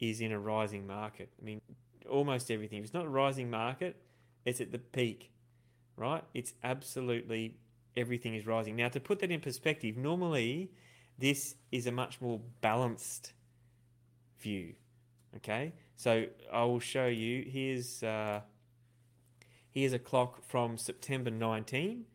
is 0.00 0.20
in 0.20 0.32
a 0.32 0.38
rising 0.38 0.86
market. 0.86 1.30
I 1.40 1.44
mean, 1.44 1.60
almost 2.10 2.50
everything. 2.50 2.78
If 2.78 2.86
it's 2.86 2.94
not 2.94 3.04
a 3.04 3.08
rising 3.08 3.50
market, 3.50 3.96
it's 4.44 4.60
at 4.60 4.72
the 4.72 4.78
peak, 4.78 5.30
right? 5.96 6.24
It's 6.34 6.54
absolutely 6.62 7.56
everything 7.96 8.34
is 8.34 8.46
rising. 8.46 8.76
Now, 8.76 8.88
to 8.88 9.00
put 9.00 9.20
that 9.20 9.30
in 9.30 9.40
perspective, 9.40 9.96
normally 9.96 10.72
this 11.18 11.54
is 11.70 11.86
a 11.86 11.92
much 11.92 12.20
more 12.20 12.40
balanced 12.60 13.32
view. 14.40 14.74
Okay, 15.36 15.72
so 15.96 16.26
I 16.52 16.64
will 16.64 16.80
show 16.80 17.06
you. 17.06 17.44
Here's 17.48 18.02
uh, 18.02 18.40
here's 19.70 19.92
a 19.92 19.98
clock 19.98 20.42
from 20.42 20.76
September 20.76 21.30
19 21.30 22.06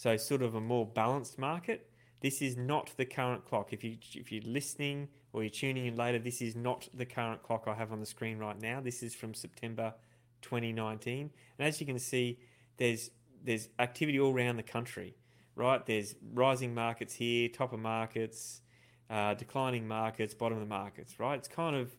so 0.00 0.16
sort 0.16 0.40
of 0.40 0.54
a 0.54 0.62
more 0.62 0.86
balanced 0.86 1.38
market. 1.38 1.90
This 2.22 2.40
is 2.40 2.56
not 2.56 2.90
the 2.96 3.04
current 3.04 3.44
clock. 3.44 3.74
If 3.74 3.84
you 3.84 3.98
if 4.14 4.32
you're 4.32 4.42
listening 4.46 5.08
or 5.34 5.42
you're 5.42 5.50
tuning 5.50 5.84
in 5.84 5.94
later, 5.94 6.18
this 6.18 6.40
is 6.40 6.56
not 6.56 6.88
the 6.94 7.04
current 7.04 7.42
clock 7.42 7.64
I 7.66 7.74
have 7.74 7.92
on 7.92 8.00
the 8.00 8.06
screen 8.06 8.38
right 8.38 8.58
now. 8.58 8.80
This 8.80 9.02
is 9.02 9.14
from 9.14 9.34
September 9.34 9.92
2019, 10.40 11.30
and 11.58 11.68
as 11.68 11.80
you 11.80 11.86
can 11.86 11.98
see, 11.98 12.38
there's 12.78 13.10
there's 13.44 13.68
activity 13.78 14.18
all 14.18 14.32
around 14.32 14.56
the 14.56 14.62
country, 14.62 15.16
right? 15.54 15.84
There's 15.84 16.14
rising 16.32 16.74
markets 16.74 17.12
here, 17.12 17.50
top 17.50 17.74
of 17.74 17.80
markets, 17.80 18.62
uh, 19.10 19.34
declining 19.34 19.86
markets, 19.86 20.32
bottom 20.32 20.56
of 20.56 20.66
the 20.66 20.74
markets, 20.74 21.20
right? 21.20 21.38
It's 21.38 21.48
kind 21.48 21.76
of 21.76 21.94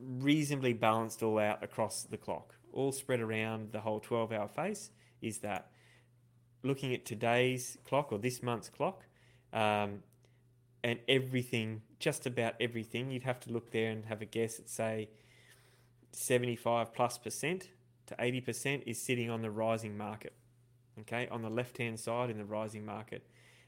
reasonably 0.00 0.72
balanced 0.72 1.22
all 1.22 1.38
out 1.38 1.62
across 1.62 2.02
the 2.04 2.16
clock, 2.16 2.54
all 2.72 2.92
spread 2.92 3.20
around 3.20 3.72
the 3.72 3.80
whole 3.80 4.00
12-hour 4.00 4.48
face. 4.48 4.90
Is 5.20 5.38
that 5.38 5.70
looking 6.62 6.94
at 6.94 7.04
today's 7.04 7.78
clock 7.84 8.12
or 8.12 8.18
this 8.18 8.42
month's 8.42 8.68
clock, 8.68 9.04
um, 9.52 10.02
and 10.84 10.98
everything, 11.08 11.82
just 11.98 12.26
about 12.26 12.54
everything, 12.60 13.10
you'd 13.10 13.24
have 13.24 13.40
to 13.40 13.52
look 13.52 13.72
there 13.72 13.90
and 13.90 14.04
have 14.06 14.22
a 14.22 14.24
guess 14.24 14.58
at 14.58 14.68
say 14.68 15.08
75 16.12 16.94
plus 16.94 17.18
percent 17.18 17.70
to 18.06 18.16
80 18.18 18.40
percent 18.40 18.82
is 18.86 19.00
sitting 19.00 19.28
on 19.30 19.42
the 19.42 19.50
rising 19.50 19.96
market. 19.96 20.34
Okay, 21.00 21.28
on 21.30 21.42
the 21.42 21.50
left 21.50 21.78
hand 21.78 22.00
side 22.00 22.28
in 22.30 22.38
the 22.38 22.44
rising 22.44 22.84
market, 22.84 23.26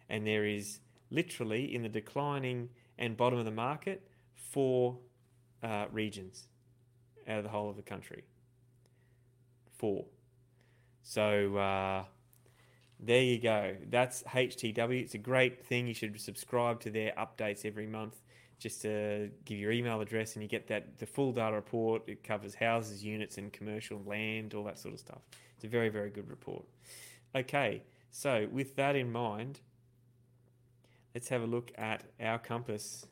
and 0.08 0.26
there 0.26 0.44
is 0.44 0.80
literally 1.10 1.72
in 1.74 1.82
the 1.82 1.88
declining 1.88 2.70
and 2.98 3.16
bottom 3.16 3.38
of 3.38 3.44
the 3.44 3.50
market 3.50 4.08
four 4.34 4.98
uh, 5.62 5.86
regions 5.92 6.48
out 7.28 7.38
of 7.38 7.44
the 7.44 7.50
whole 7.50 7.70
of 7.70 7.76
the 7.76 7.82
country. 7.82 8.24
Four. 9.78 10.04
So 11.02 11.56
uh, 11.56 12.04
there 12.98 13.22
you 13.22 13.38
go. 13.38 13.76
That's 13.88 14.22
HTW. 14.24 15.00
It's 15.00 15.14
a 15.14 15.18
great 15.18 15.64
thing. 15.64 15.86
You 15.86 15.94
should 15.94 16.20
subscribe 16.20 16.80
to 16.80 16.90
their 16.90 17.12
updates 17.18 17.64
every 17.64 17.86
month 17.86 18.20
just 18.58 18.82
to 18.82 19.30
give 19.46 19.58
your 19.58 19.72
email 19.72 20.02
address 20.02 20.34
and 20.34 20.42
you 20.42 20.48
get 20.48 20.68
that 20.68 20.98
the 20.98 21.06
full 21.06 21.32
data 21.32 21.56
report. 21.56 22.02
It 22.06 22.22
covers 22.22 22.54
houses, 22.54 23.02
units, 23.02 23.38
and 23.38 23.52
commercial 23.52 24.02
land, 24.04 24.54
all 24.54 24.64
that 24.64 24.78
sort 24.78 24.94
of 24.94 25.00
stuff. 25.00 25.20
It's 25.56 25.64
a 25.64 25.68
very, 25.68 25.88
very 25.88 26.10
good 26.10 26.28
report. 26.28 26.64
Okay, 27.34 27.82
so 28.10 28.48
with 28.52 28.76
that 28.76 28.96
in 28.96 29.10
mind, 29.10 29.60
let's 31.14 31.28
have 31.28 31.42
a 31.42 31.46
look 31.46 31.72
at 31.78 32.04
our 32.20 32.38
compass. 32.38 33.06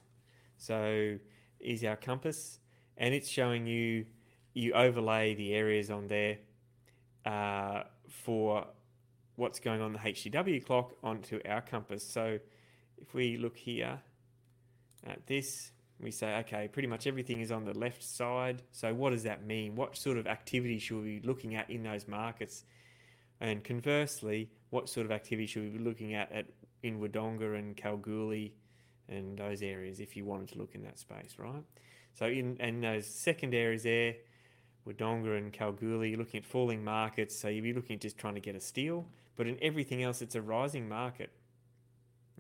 So 0.59 1.19
is 1.61 1.85
our 1.85 1.97
compass, 1.97 2.59
and 2.97 3.15
it's 3.15 3.29
showing 3.29 3.67
you 3.67 4.07
you 4.55 4.73
overlay 4.73 5.35
the 5.35 5.55
areas 5.55 5.91
on 5.91 6.09
there 6.09 6.39
uh, 7.25 7.83
for 8.09 8.67
what's 9.37 9.61
going 9.61 9.81
on 9.81 9.93
the 9.93 9.99
HTW 9.99 10.65
clock 10.65 10.95
onto 11.03 11.41
our 11.49 11.61
compass. 11.61 12.05
So 12.05 12.41
if 13.01 13.15
we 13.15 13.37
look 13.37 13.57
here 13.57 14.01
at 15.07 15.27
this, 15.27 15.71
we 16.01 16.11
say, 16.11 16.39
okay, 16.39 16.69
pretty 16.69 16.89
much 16.89 17.07
everything 17.07 17.41
is 17.41 17.53
on 17.53 17.65
the 17.65 17.77
left 17.77 18.03
side. 18.03 18.63
So 18.73 18.93
what 18.95 19.11
does 19.11 19.25
that 19.25 19.47
mean? 19.47 19.77
What 19.77 19.97
sort 19.97 20.19
of 20.19 20.27
activity 20.27 20.79
should 20.79 21.03
we 21.03 21.21
be 21.21 21.27
looking 21.27 21.55
at 21.55 21.71
in 21.71 21.83
those 21.83 22.09
markets? 22.09 22.65
And 23.41 23.63
conversely, 23.63 24.51
what 24.71 24.89
sort 24.89 25.07
of 25.07 25.13
activity 25.13 25.47
should 25.47 25.63
we 25.63 25.69
be 25.71 25.79
looking 25.79 26.15
at, 26.15 26.33
at 26.33 26.47
in 26.83 27.01
Wodonga 27.01 27.59
and 27.59 27.77
Kalgoorlie 27.77 28.55
and 29.09 29.39
those 29.39 29.63
areas 29.63 30.01
if 30.01 30.17
you 30.17 30.25
wanted 30.25 30.49
to 30.49 30.59
look 30.59 30.75
in 30.75 30.83
that 30.83 30.99
space, 30.99 31.37
right? 31.39 31.63
So 32.15 32.27
in 32.27 32.57
and 32.61 32.83
those 32.83 33.07
second 33.07 33.55
areas 33.55 33.85
there, 33.85 34.15
Wodonga 34.87 35.37
and 35.37 35.53
Kalgoorlie, 35.53 36.11
you're 36.11 36.19
looking 36.19 36.39
at 36.39 36.47
falling 36.47 36.83
markets, 36.83 37.39
so 37.39 37.49
you'd 37.49 37.65
be 37.65 37.73
looking 37.73 37.95
at 37.95 38.01
just 38.01 38.19
trying 38.19 38.35
to 38.35 38.41
get 38.41 38.55
a 38.55 38.61
steal. 38.61 39.07
But 39.37 39.47
in 39.47 39.59
everything 39.63 40.03
else, 40.03 40.23
it's 40.23 40.35
a 40.35 40.43
rising 40.43 40.89
market. 40.89 41.31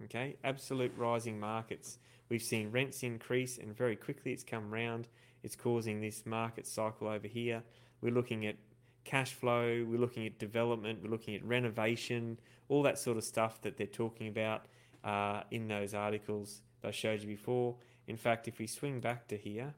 Okay, 0.04 0.36
absolute 0.44 0.92
rising 0.96 1.38
markets. 1.38 1.98
We've 2.28 2.42
seen 2.42 2.70
rents 2.70 3.02
increase, 3.02 3.58
and 3.58 3.76
very 3.76 3.96
quickly 3.96 4.32
it's 4.32 4.44
come 4.44 4.72
round. 4.72 5.08
It's 5.42 5.56
causing 5.56 6.00
this 6.00 6.26
market 6.26 6.66
cycle 6.66 7.08
over 7.08 7.26
here. 7.26 7.62
We're 8.00 8.12
looking 8.12 8.46
at 8.46 8.56
cash 9.04 9.32
flow, 9.32 9.86
we're 9.88 9.98
looking 9.98 10.26
at 10.26 10.38
development, 10.38 11.00
we're 11.02 11.10
looking 11.10 11.34
at 11.34 11.44
renovation, 11.44 12.38
all 12.68 12.82
that 12.82 12.98
sort 12.98 13.16
of 13.16 13.24
stuff 13.24 13.60
that 13.62 13.76
they're 13.76 13.86
talking 13.86 14.28
about 14.28 14.66
uh, 15.04 15.42
in 15.50 15.68
those 15.68 15.94
articles 15.94 16.60
that 16.80 16.88
I 16.88 16.90
showed 16.90 17.22
you 17.22 17.28
before. 17.28 17.76
In 18.06 18.16
fact, 18.16 18.48
if 18.48 18.58
we 18.58 18.66
swing 18.66 19.00
back 19.00 19.28
to 19.28 19.36
here, 19.36 19.74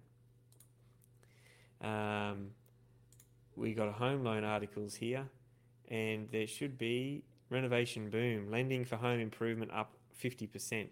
um, 1.81 2.50
we 3.57 3.75
got 3.75 3.89
a 3.89 3.93
home 3.93 4.23
loan 4.25 4.45
articles 4.45 4.95
here 4.95 5.29
and 5.89 6.29
there 6.31 6.47
should 6.47 6.79
be 6.79 7.25
renovation 7.49 8.11
boom, 8.11 8.50
lending 8.50 8.85
for 8.85 8.97
home 8.97 9.21
improvement 9.21 9.71
up 9.73 9.95
50%. 10.23 10.89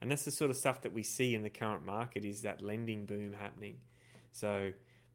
And 0.00 0.10
that's 0.10 0.24
the 0.24 0.30
sort 0.30 0.50
of 0.50 0.56
stuff 0.56 0.82
that 0.82 0.92
we 0.92 1.02
see 1.02 1.34
in 1.34 1.42
the 1.42 1.50
current 1.50 1.84
market 1.84 2.24
is 2.24 2.42
that 2.42 2.62
lending 2.62 3.04
boom 3.04 3.34
happening. 3.38 3.76
So 4.32 4.72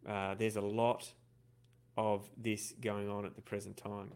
uh, 0.07 0.35
there's 0.35 0.57
a 0.57 0.61
lot 0.61 1.11
of 1.97 2.29
this 2.37 2.73
going 2.81 3.09
on 3.09 3.25
at 3.25 3.35
the 3.35 3.41
present 3.41 3.77
time. 3.77 4.11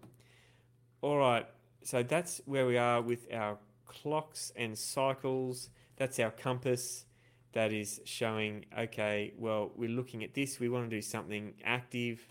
All 1.02 1.18
right, 1.18 1.46
so 1.84 2.04
that's 2.04 2.42
where 2.46 2.66
we 2.66 2.78
are 2.78 3.02
with 3.02 3.32
our 3.32 3.58
clocks 4.02 4.52
and 4.56 4.78
cycles. 4.78 5.70
That's 5.98 6.20
our 6.20 6.32
compass 6.32 7.06
that 7.54 7.72
is 7.72 8.02
showing, 8.06 8.66
okay, 8.78 9.34
well, 9.38 9.72
we're 9.76 9.90
looking 9.90 10.24
at 10.24 10.34
this, 10.34 10.60
we 10.60 10.70
want 10.70 10.90
to 10.90 10.96
do 10.96 11.02
something 11.02 11.54
active 11.64 12.28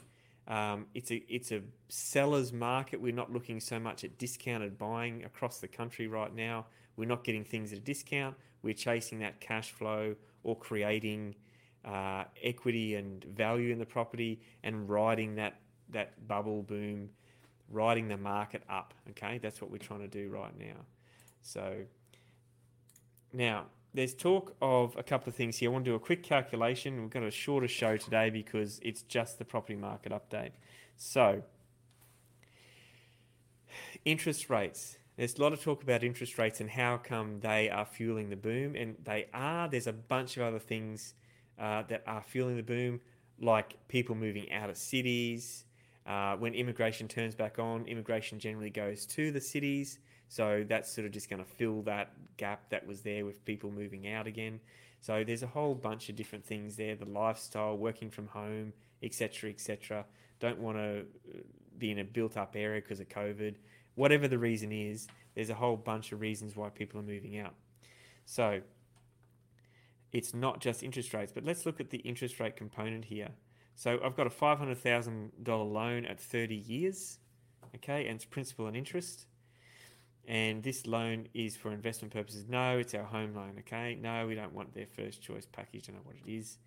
um, 0.49 0.87
it's 0.95 1.11
a 1.11 1.17
it's 1.29 1.51
a 1.51 1.63
seller's 1.89 2.53
market. 2.53 3.01
We're 3.01 3.15
not 3.15 3.33
looking 3.33 3.61
so 3.61 3.81
much 3.81 4.05
at 4.05 4.17
discounted 4.19 4.79
buying 4.79 5.25
across 5.25 5.59
the 5.59 5.69
country 5.69 6.07
right 6.07 6.35
now. 6.35 6.67
We're 6.97 7.09
not 7.09 7.25
getting 7.25 7.45
things 7.45 7.73
at 7.73 7.79
a 7.79 7.83
discount. 7.83 8.37
We're 8.63 8.75
chasing 8.75 9.19
that 9.21 9.41
cash 9.41 9.73
flow 9.73 10.15
or 10.45 10.57
creating 10.57 11.35
uh, 11.85 12.25
equity 12.43 12.95
and 12.95 13.25
value 13.25 13.73
in 13.73 13.79
the 13.79 13.87
property 13.87 14.41
and 14.63 14.89
riding 14.89 15.35
that 15.37 15.61
that 15.91 16.29
bubble 16.29 16.63
boom, 16.63 17.11
riding 17.69 18.07
the 18.07 18.17
market 18.17 18.63
up. 18.71 18.95
Okay, 19.11 19.39
that's 19.39 19.61
what 19.61 19.71
we're 19.71 19.79
trying 19.79 20.01
to 20.01 20.09
do 20.09 20.29
right 20.29 20.57
now. 20.57 20.85
So 21.47 21.77
now 23.33 23.67
there's 23.95 24.15
talk 24.15 24.57
of 24.61 24.97
a 24.99 25.03
couple 25.03 25.31
of 25.31 25.37
things 25.37 25.57
here. 25.57 25.71
I 25.71 25.73
want 25.73 25.85
to 25.85 25.93
do 25.93 25.95
a 25.95 26.01
quick 26.01 26.25
calculation. 26.25 27.01
We've 27.01 27.11
got 27.11 27.23
a 27.23 27.31
shorter 27.31 27.69
show 27.69 27.97
today 27.97 28.31
because 28.31 28.81
it's 28.83 29.03
just 29.03 29.39
the 29.39 29.45
property 29.45 29.77
market 29.77 30.13
update. 30.13 30.51
So, 30.97 31.43
interest 34.05 34.51
rates. 34.51 34.99
There's 35.17 35.39
a 35.39 35.41
lot 35.41 35.53
of 35.53 35.63
talk 35.63 35.83
about 35.83 36.03
interest 36.03 36.37
rates 36.37 36.61
and 36.61 36.69
how 36.69 36.99
come 36.99 37.41
they 37.41 37.71
are 37.71 37.87
fueling 37.87 38.29
the 38.29 38.37
boom, 38.37 38.75
and 38.75 38.97
they 39.05 39.29
are. 39.33 39.69
There's 39.69 39.87
a 39.87 39.93
bunch 39.93 40.37
of 40.37 40.43
other 40.43 40.59
things 40.59 41.15
uh, 41.59 41.85
that 41.89 42.03
are 42.07 42.23
fueling 42.23 42.57
the 42.57 42.63
boom, 42.63 43.01
like 43.41 43.77
people 43.89 44.15
moving 44.15 44.53
out 44.53 44.69
of 44.69 44.77
cities. 44.77 45.65
Uh, 46.07 46.37
when 46.37 46.55
immigration 46.55 47.09
turns 47.09 47.35
back 47.35 47.59
on, 47.59 47.87
immigration 47.87 48.39
generally 48.39 48.69
goes 48.69 49.07
to 49.07 49.31
the 49.31 49.41
cities. 49.41 50.01
So 50.29 50.65
that's 50.69 50.91
sort 50.91 51.07
of 51.07 51.13
just 51.13 51.31
going 51.31 51.43
to 51.43 51.49
fill 51.49 51.83
that 51.83 52.11
gap 52.37 52.69
that 52.71 52.87
was 52.87 53.03
there 53.03 53.25
with 53.25 53.45
people 53.45 53.71
moving 53.71 54.09
out 54.09 54.27
again. 54.27 54.61
So 55.01 55.23
there's 55.25 55.43
a 55.43 55.47
whole 55.47 55.75
bunch 55.75 56.09
of 56.09 56.17
different 56.17 56.45
things 56.45 56.77
there 56.77 56.97
the 56.97 57.05
lifestyle, 57.05 57.77
working 57.77 58.11
from 58.11 58.27
home, 58.27 58.73
etc., 59.03 59.51
etc. 59.51 60.05
Don't 60.41 60.59
want 60.59 60.79
to 60.79 61.01
uh, 61.01 61.39
be 61.79 61.91
in 61.91 61.99
a 61.99 62.05
built 62.05 62.37
up 62.37 62.57
area 62.57 62.81
because 62.81 63.01
of 63.01 63.09
COVID. 63.09 63.55
Whatever 63.95 64.29
the 64.29 64.39
reason 64.39 64.73
is, 64.73 65.07
there's 65.35 65.51
a 65.51 65.55
whole 65.55 65.77
bunch 65.77 66.13
of 66.13 66.21
reasons 66.21 66.57
why 66.57 66.71
people 66.71 66.99
are 67.01 67.05
moving 67.05 67.39
out. 67.39 67.55
So 68.25 68.61
it's 70.13 70.35
not 70.35 70.61
just 70.61 70.83
interest 70.83 71.15
rates, 71.15 71.33
but 71.33 71.45
let's 71.45 71.67
look 71.67 71.79
at 71.79 71.91
the 71.91 71.99
interest 71.99 72.41
rate 72.41 72.57
component 72.57 73.05
here. 73.05 73.29
So 73.75 74.01
I've 74.03 74.17
got 74.17 74.27
a 74.27 74.31
$500,000 74.31 75.33
loan 75.47 76.07
at 76.07 76.19
30 76.19 76.55
years, 76.55 77.19
okay, 77.77 78.07
and 78.07 78.17
it's 78.17 78.25
principal 78.25 78.67
and 78.67 78.77
interest 78.77 79.27
and 80.27 80.63
this 80.63 80.87
loan 80.87 81.29
is 81.35 81.57
for 81.57 81.73
investment 81.73 82.13
purposes. 82.13 82.45
No, 82.49 82.79
it's 82.79 82.95
our 82.95 83.05
home 83.05 83.35
loan, 83.35 83.57
okay? 83.61 83.97
No, 84.01 84.27
we 84.27 84.35
don't 84.35 84.53
want 84.53 84.75
their 84.75 84.87
first 84.87 85.23
choice 85.23 85.47
package, 85.51 85.87
don't 85.87 85.97
know 85.97 86.03
what 86.05 86.17
it 86.17 86.31
is. 86.31 86.59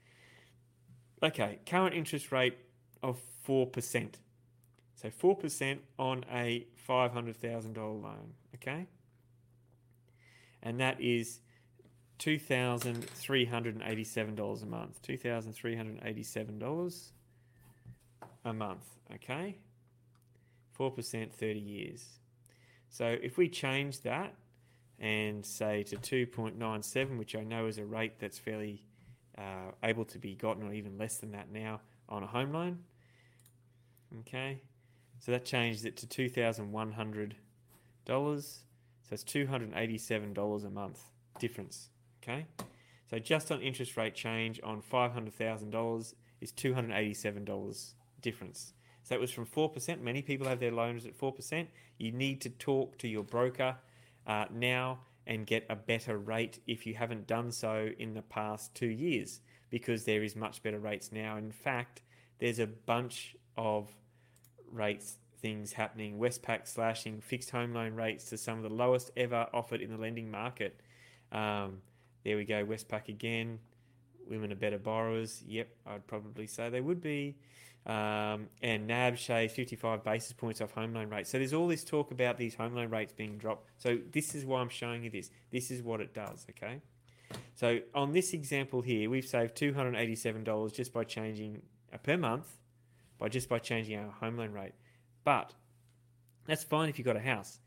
Okay, 1.21 1.59
current 1.65 1.93
interest 1.93 2.31
rate 2.31 2.57
of 3.03 3.19
4%. 3.47 4.15
So 4.95 5.09
4% 5.09 5.79
on 5.97 6.23
a 6.31 6.65
$500,000 6.87 7.77
loan, 7.77 8.33
okay? 8.55 8.87
And 10.63 10.79
that 10.79 11.01
is 11.01 11.41
$2,387 12.19 14.63
a 14.63 14.65
month. 14.65 15.01
$2,387 15.01 17.11
a 18.45 18.53
month, 18.53 18.85
okay? 19.15 19.57
4%, 20.77 21.33
30 21.33 21.59
years. 21.59 22.18
So 22.89 23.17
if 23.21 23.37
we 23.37 23.47
change 23.47 24.01
that 24.01 24.33
and 24.99 25.45
say 25.45 25.83
to 25.83 25.95
2.97, 25.95 27.17
which 27.17 27.35
I 27.35 27.43
know 27.43 27.67
is 27.67 27.77
a 27.77 27.85
rate 27.85 28.19
that's 28.19 28.37
fairly 28.37 28.83
uh, 29.37 29.71
able 29.83 30.05
to 30.05 30.19
be 30.19 30.35
gotten, 30.35 30.67
or 30.67 30.73
even 30.73 30.97
less 30.97 31.17
than 31.17 31.31
that 31.31 31.51
now 31.51 31.81
on 32.09 32.23
a 32.23 32.27
home 32.27 32.51
loan. 32.51 32.79
Okay, 34.21 34.61
so 35.19 35.31
that 35.31 35.45
changes 35.45 35.85
it 35.85 35.95
to 35.97 36.07
$2,100. 36.07 37.33
So 38.07 39.13
it's 39.13 39.23
$287 39.23 40.65
a 40.65 40.69
month 40.69 41.03
difference. 41.39 41.89
Okay, 42.21 42.45
so 43.09 43.19
just 43.19 43.51
on 43.51 43.61
interest 43.61 43.95
rate 43.95 44.15
change 44.15 44.59
on 44.63 44.81
$500,000 44.81 46.13
is 46.41 46.51
$287 46.51 47.93
difference. 48.21 48.73
So 49.09 49.15
it 49.15 49.21
was 49.21 49.31
from 49.31 49.47
4%. 49.47 50.01
Many 50.01 50.21
people 50.21 50.47
have 50.47 50.59
their 50.59 50.71
loans 50.71 51.07
at 51.07 51.17
4%. 51.17 51.65
You 51.97 52.11
need 52.11 52.41
to 52.41 52.49
talk 52.51 52.95
to 52.99 53.07
your 53.07 53.23
broker 53.23 53.75
uh, 54.27 54.45
now 54.53 54.99
and 55.25 55.47
get 55.47 55.65
a 55.67 55.75
better 55.75 56.15
rate 56.15 56.59
if 56.67 56.85
you 56.85 56.93
haven't 56.93 57.25
done 57.25 57.51
so 57.51 57.89
in 57.97 58.13
the 58.13 58.21
past 58.21 58.75
two 58.75 58.85
years 58.85 59.41
because 59.71 60.05
there 60.05 60.21
is 60.21 60.35
much 60.35 60.61
better 60.61 60.77
rates 60.77 61.11
now. 61.11 61.37
In 61.37 61.51
fact, 61.51 62.03
there's 62.37 62.59
a 62.59 62.67
bunch 62.67 63.35
of 63.57 63.89
rates 64.71 65.17
things 65.41 65.73
happening. 65.73 66.19
Westpac 66.19 66.67
slashing 66.67 67.19
fixed 67.19 67.49
home 67.49 67.73
loan 67.73 67.95
rates 67.95 68.25
to 68.25 68.37
some 68.37 68.57
of 68.57 68.63
the 68.63 68.69
lowest 68.69 69.09
ever 69.17 69.47
offered 69.55 69.81
in 69.81 69.89
the 69.89 69.97
lending 69.97 70.29
market. 70.29 70.79
Um, 71.31 71.81
there 72.23 72.37
we 72.37 72.45
go, 72.45 72.63
Westpac 72.63 73.07
again. 73.07 73.57
Women 74.29 74.51
are 74.51 74.55
better 74.55 74.77
borrowers. 74.77 75.41
Yep, 75.47 75.69
I'd 75.87 76.05
probably 76.05 76.45
say 76.45 76.69
they 76.69 76.81
would 76.81 77.01
be 77.01 77.37
um, 77.85 78.47
and 78.61 78.87
NAB 78.87 79.17
shaves 79.17 79.53
55 79.53 80.03
basis 80.03 80.33
points 80.33 80.61
off 80.61 80.71
home 80.71 80.93
loan 80.93 81.09
rates. 81.09 81.29
So 81.29 81.37
there's 81.37 81.53
all 81.53 81.67
this 81.67 81.83
talk 81.83 82.11
about 82.11 82.37
these 82.37 82.55
home 82.55 82.75
loan 82.75 82.89
rates 82.89 83.13
being 83.13 83.37
dropped. 83.37 83.69
So 83.77 83.97
this 84.11 84.35
is 84.35 84.45
why 84.45 84.61
I'm 84.61 84.69
showing 84.69 85.03
you 85.03 85.09
this. 85.09 85.31
This 85.51 85.71
is 85.71 85.81
what 85.81 86.01
it 86.01 86.13
does, 86.13 86.45
okay? 86.51 86.81
So 87.55 87.79
on 87.93 88.11
this 88.11 88.33
example 88.33 88.81
here, 88.81 89.09
we've 89.09 89.25
saved 89.25 89.55
$287 89.55 90.73
just 90.73 90.93
by 90.93 91.03
changing 91.03 91.61
uh, 91.93 91.97
per 91.97 92.17
month, 92.17 92.47
by 93.17 93.29
just 93.29 93.49
by 93.49 93.59
changing 93.59 93.97
our 93.97 94.11
home 94.11 94.37
loan 94.37 94.51
rate. 94.51 94.73
But 95.23 95.53
that's 96.45 96.63
fine 96.63 96.89
if 96.89 96.97
you've 96.97 97.05
got 97.05 97.17
a 97.17 97.21
house. 97.21 97.59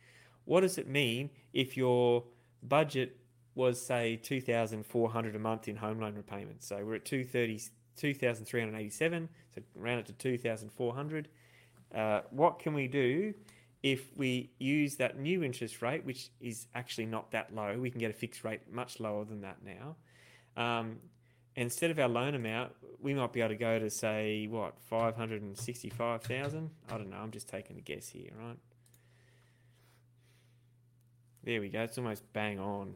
What 0.45 0.61
does 0.61 0.79
it 0.79 0.89
mean 0.89 1.31
if 1.53 1.77
your 1.77 2.25
budget 2.63 3.17
was 3.55 3.85
say 3.85 4.17
2400 4.17 5.37
a 5.37 5.39
month 5.39 5.69
in 5.69 5.77
home 5.77 6.01
loan 6.01 6.15
repayments? 6.15 6.67
So 6.67 6.85
we're 6.85 6.97
at 6.97 7.05
230 7.05 7.61
2,387, 7.97 9.29
so 9.55 9.63
round 9.75 10.01
it 10.01 10.07
to 10.07 10.13
2,400. 10.13 11.29
Uh, 11.95 12.21
what 12.31 12.59
can 12.59 12.75
we 12.75 12.89
do 12.89 13.35
if 13.83 14.17
we 14.17 14.51
use 14.59 14.97
that 14.97 15.19
new 15.19 15.43
interest 15.43 15.83
rate, 15.83 16.05
which 16.05 16.31
is 16.41 16.67
actually 16.75 17.07
not 17.07 17.31
that 17.33 17.55
low? 17.55 17.79
We 17.79 17.91
can 17.91 18.01
get 18.01 18.11
a 18.11 18.15
fixed 18.15 18.45
rate 18.45 18.61
much 18.73 19.01
lower 19.01 19.25
than 19.25 19.43
that 19.43 19.59
now. 19.65 19.97
Um, 20.57 20.99
instead 21.57 21.91
of 21.91 21.99
our 21.99 22.09
loan 22.09 22.35
amount, 22.35 22.73
we 23.01 23.15
might 23.15 23.33
be 23.33 23.41
able 23.41 23.51
to 23.51 23.57
go 23.57 23.79
to 23.79 23.91
say 23.91 24.47
what 24.47 24.75
565,000. 24.89 26.71
I 26.91 26.97
don't 26.97 27.11
know. 27.11 27.17
I'm 27.17 27.31
just 27.31 27.49
taking 27.49 27.77
a 27.77 27.81
guess 27.81 28.09
here, 28.09 28.31
right? 28.39 28.59
There 31.45 31.61
we 31.61 31.69
go. 31.69 31.83
It's 31.83 31.99
almost 31.99 32.23
bang 32.33 32.61
on. 32.61 32.95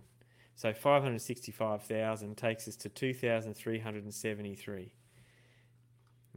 So 0.56 0.72
565,000 0.72 2.36
takes 2.36 2.66
us 2.66 2.74
to 2.76 2.88
2,373. 2.88 4.92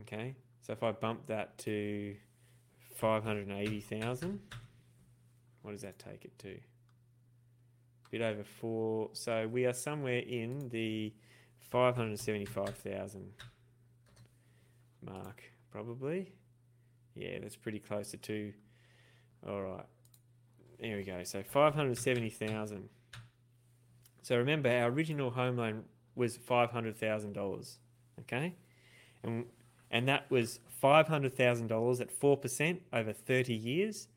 Okay, 0.02 0.36
so 0.62 0.74
if 0.74 0.84
I 0.84 0.92
bump 0.92 1.26
that 1.28 1.58
to 1.60 2.16
580,000, 2.96 4.40
what 5.62 5.72
does 5.72 5.84
that 5.84 6.00
take 6.00 6.26
it 6.26 6.38
to? 6.40 6.50
A 6.50 8.10
bit 8.12 8.22
over 8.22 8.44
four. 8.44 9.10
So 9.14 9.48
we 9.48 9.66
are 9.66 9.74
somewhere 9.74 10.20
in 10.20 10.68
the 10.68 11.14
575,000 11.72 13.32
mark, 15.02 15.44
probably. 15.72 16.34
Yeah, 17.16 17.40
that's 17.42 17.56
pretty 17.56 17.80
close 17.80 18.12
to 18.12 18.18
two. 18.18 18.52
All 19.48 19.62
right. 19.62 19.86
There 20.82 20.98
we 20.98 21.04
go. 21.04 21.24
So 21.24 21.42
570,000 21.42 22.90
so 24.30 24.38
remember, 24.38 24.70
our 24.70 24.92
original 24.92 25.32
home 25.32 25.58
loan 25.58 25.86
was 26.14 26.38
five 26.38 26.70
hundred 26.70 26.96
thousand 26.96 27.34
dollars. 27.34 27.80
Okay, 28.20 28.54
and 29.24 29.46
and 29.90 30.08
that 30.08 30.30
was 30.30 30.60
five 30.80 31.08
hundred 31.08 31.36
thousand 31.36 31.66
dollars 31.66 32.00
at 32.00 32.12
four 32.12 32.38
percent 32.38 32.84
over 32.94 33.12
thirty 33.12 33.56
years 33.56 34.08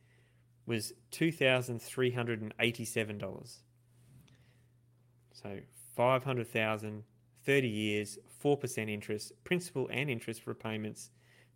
was 0.66 0.92
two 1.10 1.32
thousand 1.32 1.80
three 1.80 2.10
hundred 2.10 2.42
and 2.42 2.52
eighty-seven 2.60 3.16
dollars. 3.16 3.60
So 5.32 5.60
five 5.96 6.24
hundred 6.24 6.48
thousand, 6.48 7.04
30 7.46 7.68
years, 7.68 8.18
four 8.38 8.58
percent 8.58 8.90
interest, 8.90 9.32
principal 9.44 9.88
and 9.90 10.10
interest 10.10 10.42
repayments, 10.46 11.08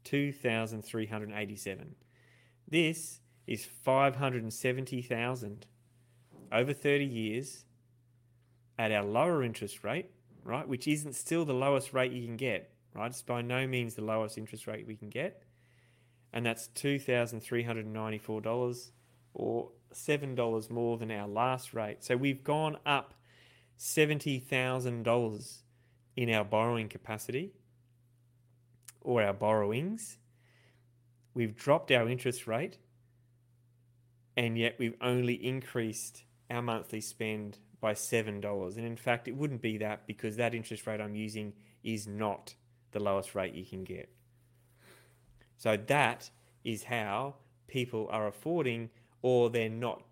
two 0.03 0.33
thousand 0.33 0.81
three 0.81 1.05
hundred 1.05 1.31
eighty-seven. 1.35 1.95
This 2.67 3.21
is 3.47 3.67
five 3.67 4.17
hundred 4.17 4.45
and 4.45 4.55
seventy 4.55 5.03
thousand 5.03 5.67
over 6.51 6.73
thirty 6.73 7.05
years 7.05 7.66
at 8.79 8.93
our 8.93 9.05
lower 9.05 9.43
interest 9.43 9.85
rate, 9.85 10.11
right, 10.45 10.69
which 10.69 10.87
isn't 10.87 11.15
still 11.15 11.45
the 11.45 11.55
lowest 11.55 11.93
rate 11.93 12.13
you 12.13 12.25
can 12.27 12.37
get, 12.37 12.71
right? 12.95 13.11
It's 13.11 13.23
by 13.23 13.43
no 13.43 13.67
means 13.67 13.95
the 13.95 14.05
lowest 14.05 14.39
interest 14.39 14.67
rate 14.67 14.87
we 14.87 14.97
can 14.97 15.09
get. 15.09 15.43
And 16.33 16.45
that's 16.45 16.69
$2,394 16.75 18.91
or 19.35 19.71
$7 19.95 20.71
more 20.71 20.99
than 20.99 21.11
our 21.11 21.29
last 21.29 21.75
rate. 21.75 22.05
So 22.05 22.17
we've 22.17 22.45
gone 22.45 22.77
up 22.85 23.15
$70,000 23.79 25.59
in 26.17 26.31
our 26.31 26.45
borrowing 26.45 26.89
capacity 26.89 27.53
or 29.01 29.23
our 29.23 29.33
borrowings. 29.33 30.19
We've 31.35 31.57
dropped 31.57 31.93
our 31.93 32.09
interest 32.09 32.47
rate 32.47 32.79
and 34.37 34.59
yet 34.59 34.77
we've 34.79 34.97
only 35.01 35.35
increased 35.35 36.25
our 36.51 36.63
monthly 36.63 37.01
spend 37.01 37.59
by 37.87 37.95
$7. 37.95 38.77
And 38.77 38.85
in 38.85 38.97
fact, 38.97 39.29
it 39.29 39.37
wouldn't 39.37 39.63
be 39.63 39.79
that 39.79 40.09
because 40.09 40.35
that 40.37 40.57
interest 40.57 40.89
rate 40.89 41.01
I'm 41.01 41.15
using 41.15 41.53
is 41.85 42.09
not 42.09 42.53
the 42.91 42.99
lowest 42.99 43.37
rate 43.37 43.55
you 43.55 43.65
can 43.65 43.85
get. 43.85 44.09
So 45.57 45.77
that 45.87 46.29
is 46.65 46.83
how 46.83 47.37
people 47.69 48.09
are 48.11 48.27
affording 48.27 48.91
or 49.23 49.51
they're 49.51 49.69
not 49.69 50.03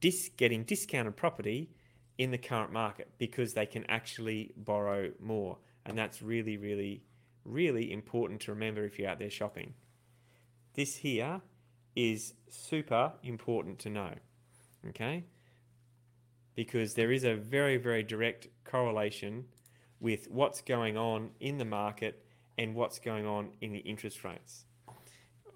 dis- 0.00 0.28
getting 0.36 0.64
discounted 0.64 1.16
property 1.16 1.70
in 2.18 2.30
the 2.30 2.36
current 2.36 2.74
market 2.74 3.08
because 3.16 3.54
they 3.54 3.64
can 3.64 3.86
actually 3.88 4.52
borrow 4.54 5.12
more. 5.18 5.56
And 5.86 5.96
that's 5.96 6.20
really, 6.20 6.58
really, 6.58 7.04
really 7.46 7.90
important 7.90 8.42
to 8.42 8.52
remember 8.52 8.84
if 8.84 8.98
you're 8.98 9.08
out 9.08 9.18
there 9.18 9.30
shopping. 9.30 9.72
This 10.74 10.96
here 10.96 11.40
is 11.94 12.34
super 12.50 13.14
important 13.22 13.78
to 13.78 13.88
know, 13.88 14.12
okay? 14.90 15.24
Because 16.56 16.94
there 16.94 17.12
is 17.12 17.22
a 17.22 17.34
very, 17.34 17.76
very 17.76 18.02
direct 18.02 18.48
correlation 18.64 19.44
with 20.00 20.28
what's 20.30 20.60
going 20.60 20.96
on 20.96 21.30
in 21.38 21.58
the 21.58 21.64
market 21.64 22.24
and 22.58 22.74
what's 22.74 22.98
going 22.98 23.26
on 23.26 23.50
in 23.60 23.72
the 23.72 23.78
interest 23.78 24.24
rates. 24.24 24.64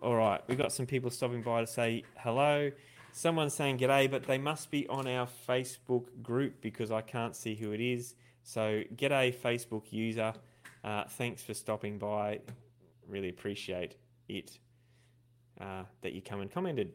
All 0.02 0.14
right, 0.14 0.40
we've 0.46 0.56
got 0.56 0.72
some 0.72 0.86
people 0.86 1.10
stopping 1.10 1.42
by 1.42 1.60
to 1.60 1.66
say 1.66 2.04
hello. 2.18 2.70
Someone's 3.12 3.54
saying 3.54 3.78
g'day, 3.78 4.10
but 4.10 4.22
they 4.24 4.38
must 4.38 4.70
be 4.70 4.86
on 4.88 5.06
our 5.06 5.28
Facebook 5.48 6.06
group 6.22 6.60
because 6.60 6.90
I 6.90 7.00
can't 7.00 7.34
see 7.34 7.54
who 7.54 7.72
it 7.72 7.80
is. 7.80 8.14
So, 8.44 8.82
g'day, 8.94 9.34
Facebook 9.34 9.92
user. 9.92 10.32
Uh, 10.82 11.04
thanks 11.04 11.42
for 11.42 11.52
stopping 11.52 11.98
by. 11.98 12.40
Really 13.08 13.28
appreciate 13.28 13.96
it 14.28 14.58
uh, 15.60 15.82
that 16.02 16.12
you 16.12 16.22
come 16.22 16.40
and 16.40 16.50
commented. 16.50 16.92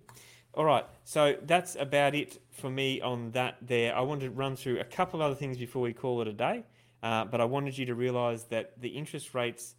All 0.55 0.65
right, 0.65 0.85
so 1.03 1.35
that's 1.43 1.75
about 1.75 2.15
it 2.15 2.41
for 2.51 2.69
me 2.69 3.01
on 3.01 3.31
that 3.31 3.57
there. 3.61 3.93
I 3.93 4.01
wanted 4.01 4.25
to 4.25 4.31
run 4.31 4.55
through 4.55 4.79
a 4.79 4.85
couple 4.85 5.21
other 5.21 5.35
things 5.35 5.57
before 5.57 5.81
we 5.81 5.91
call 5.91 6.21
it 6.21 6.29
a 6.29 6.33
day, 6.33 6.63
uh, 7.03 7.25
but 7.25 7.41
I 7.41 7.45
wanted 7.45 7.77
you 7.77 7.85
to 7.87 7.95
realize 7.95 8.45
that 8.45 8.79
the 8.79 8.87
interest 8.89 9.35
rates 9.35 9.75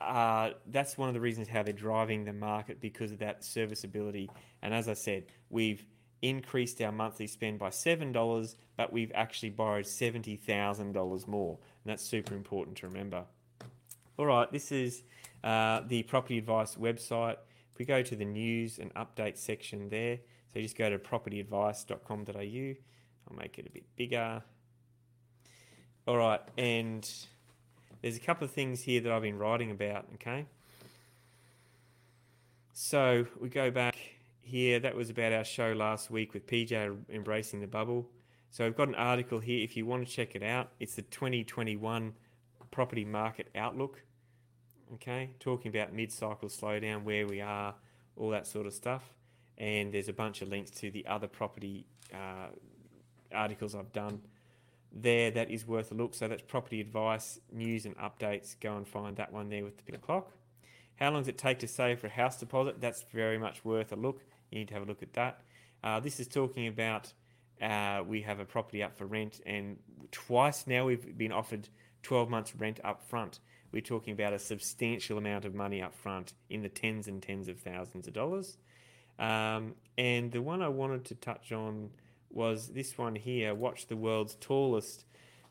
uh, 0.00 0.50
that's 0.66 0.96
one 0.96 1.08
of 1.08 1.14
the 1.14 1.20
reasons 1.20 1.48
how 1.48 1.62
they're 1.62 1.72
driving 1.72 2.24
the 2.24 2.32
market 2.32 2.80
because 2.80 3.12
of 3.12 3.18
that 3.18 3.44
serviceability. 3.44 4.30
And 4.62 4.72
as 4.72 4.88
I 4.88 4.94
said, 4.94 5.24
we've 5.50 5.84
increased 6.22 6.80
our 6.80 6.92
monthly 6.92 7.26
spend 7.26 7.58
by 7.58 7.68
$7, 7.68 8.54
but 8.76 8.92
we've 8.92 9.12
actually 9.14 9.50
borrowed 9.50 9.84
$70,000 9.84 11.28
more. 11.28 11.58
And 11.84 11.90
that's 11.90 12.04
super 12.04 12.34
important 12.34 12.78
to 12.78 12.88
remember. 12.88 13.24
All 14.18 14.26
right, 14.26 14.50
this 14.50 14.72
is 14.72 15.02
uh, 15.44 15.82
the 15.86 16.02
property 16.04 16.38
advice 16.38 16.76
website. 16.76 17.36
We 17.80 17.86
go 17.86 18.02
to 18.02 18.14
the 18.14 18.26
news 18.26 18.78
and 18.78 18.92
update 18.92 19.38
section 19.38 19.88
there, 19.88 20.18
so 20.52 20.60
just 20.60 20.76
go 20.76 20.90
to 20.90 20.98
propertyadvice.com.au. 20.98 22.34
I'll 22.34 23.36
make 23.38 23.58
it 23.58 23.66
a 23.66 23.70
bit 23.70 23.84
bigger. 23.96 24.42
All 26.06 26.18
right, 26.18 26.42
and 26.58 27.10
there's 28.02 28.18
a 28.18 28.20
couple 28.20 28.44
of 28.44 28.50
things 28.50 28.82
here 28.82 29.00
that 29.00 29.10
I've 29.10 29.22
been 29.22 29.38
writing 29.38 29.70
about, 29.70 30.04
okay? 30.16 30.44
So 32.74 33.24
we 33.40 33.48
go 33.48 33.70
back 33.70 33.96
here. 34.42 34.78
That 34.78 34.94
was 34.94 35.08
about 35.08 35.32
our 35.32 35.44
show 35.44 35.72
last 35.72 36.10
week 36.10 36.34
with 36.34 36.46
PJ 36.46 36.98
embracing 37.08 37.62
the 37.62 37.66
bubble. 37.66 38.06
So 38.50 38.66
I've 38.66 38.76
got 38.76 38.88
an 38.88 38.94
article 38.94 39.38
here 39.38 39.64
if 39.64 39.74
you 39.74 39.86
want 39.86 40.06
to 40.06 40.12
check 40.12 40.34
it 40.34 40.42
out. 40.42 40.68
It's 40.80 40.96
the 40.96 41.02
2021 41.02 42.12
property 42.70 43.06
market 43.06 43.48
outlook. 43.54 44.02
Okay, 44.94 45.30
talking 45.38 45.68
about 45.74 45.92
mid-cycle 45.92 46.48
slowdown, 46.48 47.04
where 47.04 47.26
we 47.26 47.40
are, 47.40 47.74
all 48.16 48.30
that 48.30 48.46
sort 48.46 48.66
of 48.66 48.74
stuff. 48.74 49.02
And 49.56 49.92
there's 49.92 50.08
a 50.08 50.12
bunch 50.12 50.42
of 50.42 50.48
links 50.48 50.70
to 50.72 50.90
the 50.90 51.06
other 51.06 51.28
property 51.28 51.86
uh, 52.12 52.48
articles 53.32 53.74
I've 53.74 53.92
done 53.92 54.22
there 54.92 55.30
that 55.30 55.50
is 55.50 55.66
worth 55.66 55.92
a 55.92 55.94
look. 55.94 56.14
So 56.14 56.28
that's 56.28 56.42
property 56.42 56.80
advice, 56.80 57.38
news 57.52 57.86
and 57.86 57.96
updates. 57.98 58.58
Go 58.58 58.76
and 58.76 58.86
find 58.86 59.16
that 59.16 59.32
one 59.32 59.48
there 59.48 59.64
with 59.64 59.76
the 59.76 59.82
big 59.84 60.00
clock. 60.00 60.32
How 60.96 61.10
long 61.10 61.22
does 61.22 61.28
it 61.28 61.38
take 61.38 61.60
to 61.60 61.68
save 61.68 62.00
for 62.00 62.08
a 62.08 62.10
house 62.10 62.38
deposit? 62.38 62.80
That's 62.80 63.04
very 63.12 63.38
much 63.38 63.64
worth 63.64 63.92
a 63.92 63.96
look. 63.96 64.20
You 64.50 64.58
need 64.58 64.68
to 64.68 64.74
have 64.74 64.82
a 64.82 64.86
look 64.86 65.02
at 65.02 65.12
that. 65.14 65.40
Uh, 65.82 66.00
this 66.00 66.20
is 66.20 66.28
talking 66.28 66.66
about 66.66 67.12
uh, 67.62 68.02
we 68.06 68.22
have 68.22 68.40
a 68.40 68.44
property 68.44 68.82
up 68.82 68.96
for 68.96 69.06
rent, 69.06 69.40
and 69.46 69.78
twice 70.10 70.66
now 70.66 70.86
we've 70.86 71.16
been 71.16 71.32
offered 71.32 71.68
12 72.02 72.28
months 72.28 72.54
rent 72.56 72.80
up 72.84 73.02
front. 73.08 73.38
We're 73.72 73.82
talking 73.82 74.12
about 74.12 74.32
a 74.32 74.38
substantial 74.38 75.18
amount 75.18 75.44
of 75.44 75.54
money 75.54 75.80
up 75.80 75.94
front 75.94 76.32
in 76.48 76.62
the 76.62 76.68
tens 76.68 77.06
and 77.06 77.22
tens 77.22 77.48
of 77.48 77.58
thousands 77.58 78.08
of 78.08 78.14
dollars. 78.14 78.56
Um, 79.18 79.74
and 79.96 80.32
the 80.32 80.42
one 80.42 80.62
I 80.62 80.68
wanted 80.68 81.04
to 81.06 81.14
touch 81.14 81.52
on 81.52 81.90
was 82.30 82.68
this 82.68 82.96
one 82.96 83.14
here, 83.14 83.54
Watch 83.54 83.86
the 83.86 83.96
World's 83.96 84.36
Tallest, 84.40 85.04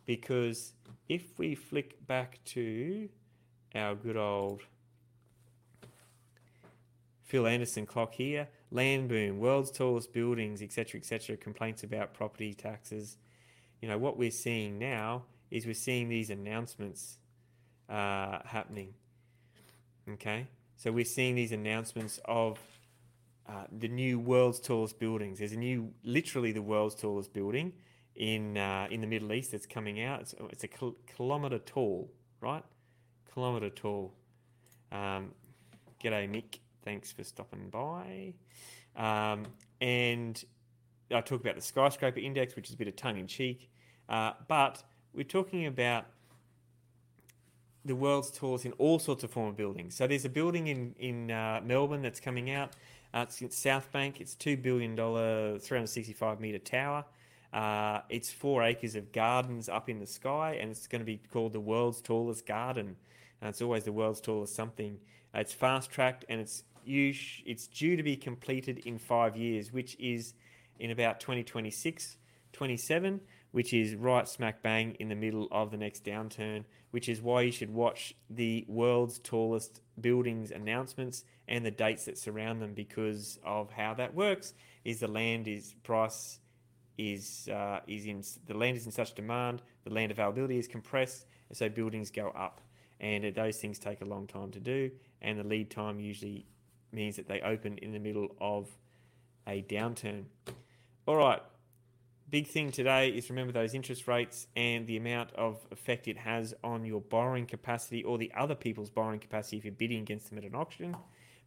because 0.05 0.73
if 1.07 1.37
we 1.37 1.55
flick 1.55 2.05
back 2.07 2.39
to 2.45 3.09
our 3.75 3.95
good 3.95 4.17
old 4.17 4.61
Phil 7.23 7.45
Anderson 7.45 7.85
clock 7.85 8.15
here, 8.15 8.47
land 8.71 9.07
boom, 9.07 9.39
world's 9.39 9.69
tallest 9.69 10.11
buildings, 10.11 10.61
etc., 10.63 10.99
etc., 10.99 11.37
complaints 11.37 11.83
about 11.83 12.13
property 12.13 12.53
taxes. 12.53 13.17
You 13.81 13.87
know, 13.87 13.99
what 13.99 14.17
we're 14.17 14.31
seeing 14.31 14.79
now 14.79 15.25
is 15.51 15.65
we're 15.65 15.75
seeing 15.75 16.09
these 16.09 16.31
announcements 16.31 17.19
uh, 17.89 18.39
happening. 18.45 18.93
Okay? 20.13 20.47
So 20.75 20.91
we're 20.91 21.05
seeing 21.05 21.35
these 21.35 21.51
announcements 21.51 22.19
of 22.25 22.59
uh, 23.47 23.65
the 23.71 23.87
new 23.87 24.19
world's 24.19 24.59
tallest 24.59 24.99
buildings. 24.99 25.39
There's 25.39 25.51
a 25.51 25.57
new, 25.57 25.91
literally 26.03 26.51
the 26.51 26.61
world's 26.61 26.95
tallest 26.95 27.33
building 27.33 27.73
in 28.15 28.57
uh, 28.57 28.87
in 28.91 29.01
the 29.01 29.07
Middle 29.07 29.33
East 29.33 29.51
that's 29.51 29.65
coming 29.65 30.01
out. 30.03 30.21
It's, 30.21 30.35
it's 30.51 30.63
a 30.63 30.67
kil- 30.67 30.97
kilometre 31.15 31.59
tall, 31.59 32.11
right? 32.41 32.63
Kilometre 33.33 33.69
tall. 33.71 34.13
Um, 34.91 35.31
g'day, 36.03 36.29
Mick. 36.29 36.59
Thanks 36.83 37.11
for 37.11 37.23
stopping 37.23 37.69
by. 37.69 38.33
Um, 38.95 39.45
and 39.81 40.43
I 41.11 41.21
talk 41.21 41.41
about 41.41 41.55
the 41.55 41.61
skyscraper 41.61 42.19
index, 42.19 42.55
which 42.55 42.67
is 42.67 42.75
a 42.75 42.77
bit 42.77 42.87
of 42.87 42.95
tongue 42.95 43.17
in 43.17 43.27
cheek, 43.27 43.69
uh, 44.07 44.33
but 44.47 44.83
we're 45.13 45.23
talking 45.23 45.65
about 45.65 46.05
the 47.85 47.95
world's 47.95 48.31
tallest 48.31 48.65
in 48.65 48.73
all 48.73 48.99
sorts 48.99 49.23
of 49.23 49.31
form 49.31 49.49
of 49.49 49.57
buildings. 49.57 49.95
So 49.95 50.07
there's 50.07 50.25
a 50.25 50.29
building 50.29 50.67
in 50.67 50.95
in 50.99 51.31
uh, 51.31 51.61
Melbourne 51.63 52.01
that's 52.01 52.19
coming 52.19 52.51
out 52.51 52.75
uh, 53.13 53.25
it's 53.41 53.57
South 53.57 53.91
Bank. 53.91 54.21
It's 54.21 54.35
two 54.35 54.55
billion 54.57 54.95
dollar, 54.95 55.57
three 55.59 55.77
hundred 55.77 55.87
sixty-five 55.87 56.39
meter 56.39 56.59
tower. 56.59 57.05
Uh, 57.51 58.01
it's 58.09 58.31
four 58.31 58.61
acres 58.63 58.95
of 58.95 59.11
gardens 59.11 59.67
up 59.67 59.89
in 59.89 59.99
the 59.99 60.05
sky, 60.05 60.57
and 60.61 60.69
it's 60.69 60.85
going 60.85 60.99
to 60.99 61.05
be 61.05 61.19
called 61.31 61.53
the 61.53 61.59
world's 61.59 62.01
tallest 62.01 62.45
garden. 62.45 62.95
And 63.41 63.49
it's 63.49 63.61
always 63.61 63.85
the 63.85 63.91
world's 63.91 64.21
tallest 64.21 64.55
something. 64.55 64.99
Uh, 65.33 65.39
it's 65.39 65.53
fast 65.53 65.89
tracked, 65.89 66.25
and 66.29 66.39
it's 66.39 66.63
it's 66.85 67.67
due 67.67 67.95
to 67.95 68.03
be 68.03 68.15
completed 68.15 68.79
in 68.79 68.97
five 68.97 69.35
years, 69.35 69.71
which 69.71 69.95
is 69.99 70.33
in 70.79 70.91
about 70.91 71.19
2026, 71.19 72.17
27, 72.53 73.21
which 73.51 73.73
is 73.73 73.95
right 73.95 74.27
smack 74.27 74.61
bang 74.61 74.95
in 74.99 75.09
the 75.09 75.15
middle 75.15 75.47
of 75.51 75.71
the 75.71 75.77
next 75.77 76.03
downturn. 76.03 76.65
Which 76.91 77.07
is 77.07 77.21
why 77.21 77.41
you 77.41 77.51
should 77.51 77.71
watch 77.71 78.15
the 78.29 78.65
world's 78.67 79.19
tallest 79.19 79.81
buildings 80.01 80.51
announcements 80.51 81.23
and 81.47 81.65
the 81.65 81.71
dates 81.71 82.05
that 82.05 82.17
surround 82.17 82.61
them 82.61 82.73
because 82.73 83.39
of 83.43 83.71
how 83.71 83.93
that 83.95 84.15
works 84.15 84.53
is 84.85 84.99
the 84.99 85.07
land 85.07 85.47
is 85.47 85.73
price 85.83 86.39
is 86.97 87.49
uh, 87.49 87.79
is 87.87 88.05
in 88.05 88.23
the 88.45 88.53
land 88.53 88.77
is 88.77 88.85
in 88.85 88.91
such 88.91 89.13
demand 89.15 89.61
the 89.83 89.93
land 89.93 90.11
availability 90.11 90.57
is 90.57 90.67
compressed 90.67 91.25
and 91.49 91.57
so 91.57 91.69
buildings 91.69 92.11
go 92.11 92.29
up 92.29 92.61
and 92.99 93.23
those 93.35 93.57
things 93.57 93.79
take 93.79 94.01
a 94.01 94.05
long 94.05 94.27
time 94.27 94.51
to 94.51 94.59
do 94.59 94.91
and 95.21 95.39
the 95.39 95.43
lead 95.43 95.69
time 95.69 95.99
usually 95.99 96.45
means 96.91 97.15
that 97.15 97.27
they 97.27 97.39
open 97.41 97.77
in 97.79 97.93
the 97.93 97.99
middle 97.99 98.27
of 98.41 98.67
a 99.47 99.61
downturn 99.63 100.25
all 101.07 101.15
right 101.15 101.41
big 102.29 102.47
thing 102.47 102.71
today 102.71 103.09
is 103.09 103.29
remember 103.29 103.51
those 103.51 103.73
interest 103.73 104.07
rates 104.07 104.47
and 104.55 104.85
the 104.87 104.97
amount 104.97 105.31
of 105.33 105.65
effect 105.71 106.07
it 106.07 106.17
has 106.17 106.53
on 106.63 106.85
your 106.85 107.01
borrowing 107.01 107.45
capacity 107.45 108.03
or 108.03 108.17
the 108.17 108.31
other 108.37 108.55
people's 108.55 108.89
borrowing 108.89 109.19
capacity 109.19 109.57
if 109.57 109.65
you're 109.65 109.73
bidding 109.73 110.01
against 110.01 110.29
them 110.29 110.37
at 110.37 110.43
an 110.43 110.55
auction 110.55 110.95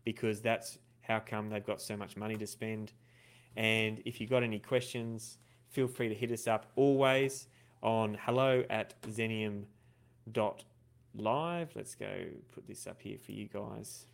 because 0.05 0.41
that's 0.41 0.79
how 1.03 1.19
come 1.19 1.51
they've 1.51 1.65
got 1.67 1.81
so 1.81 1.97
much 1.97 2.17
money 2.17 2.37
to 2.37 2.47
spend. 2.47 2.93
And 3.57 4.03
if 4.05 4.21
you've 4.21 4.31
got 4.31 4.43
any 4.43 4.59
questions, 4.59 5.39
feel 5.69 5.87
free 5.87 6.09
to 6.09 6.15
hit 6.15 6.31
us 6.33 6.47
up 6.47 6.67
always 6.77 7.47
on 7.83 8.17
hello 8.21 8.65
at 8.71 9.01
xenium.live. 9.03 9.67
Let's 11.75 11.95
go 11.95 12.25
put 12.53 12.67
this 12.67 12.87
up 12.87 13.03
here 13.03 13.19
for 13.19 13.33
you 13.33 13.49
guys. 13.49 14.07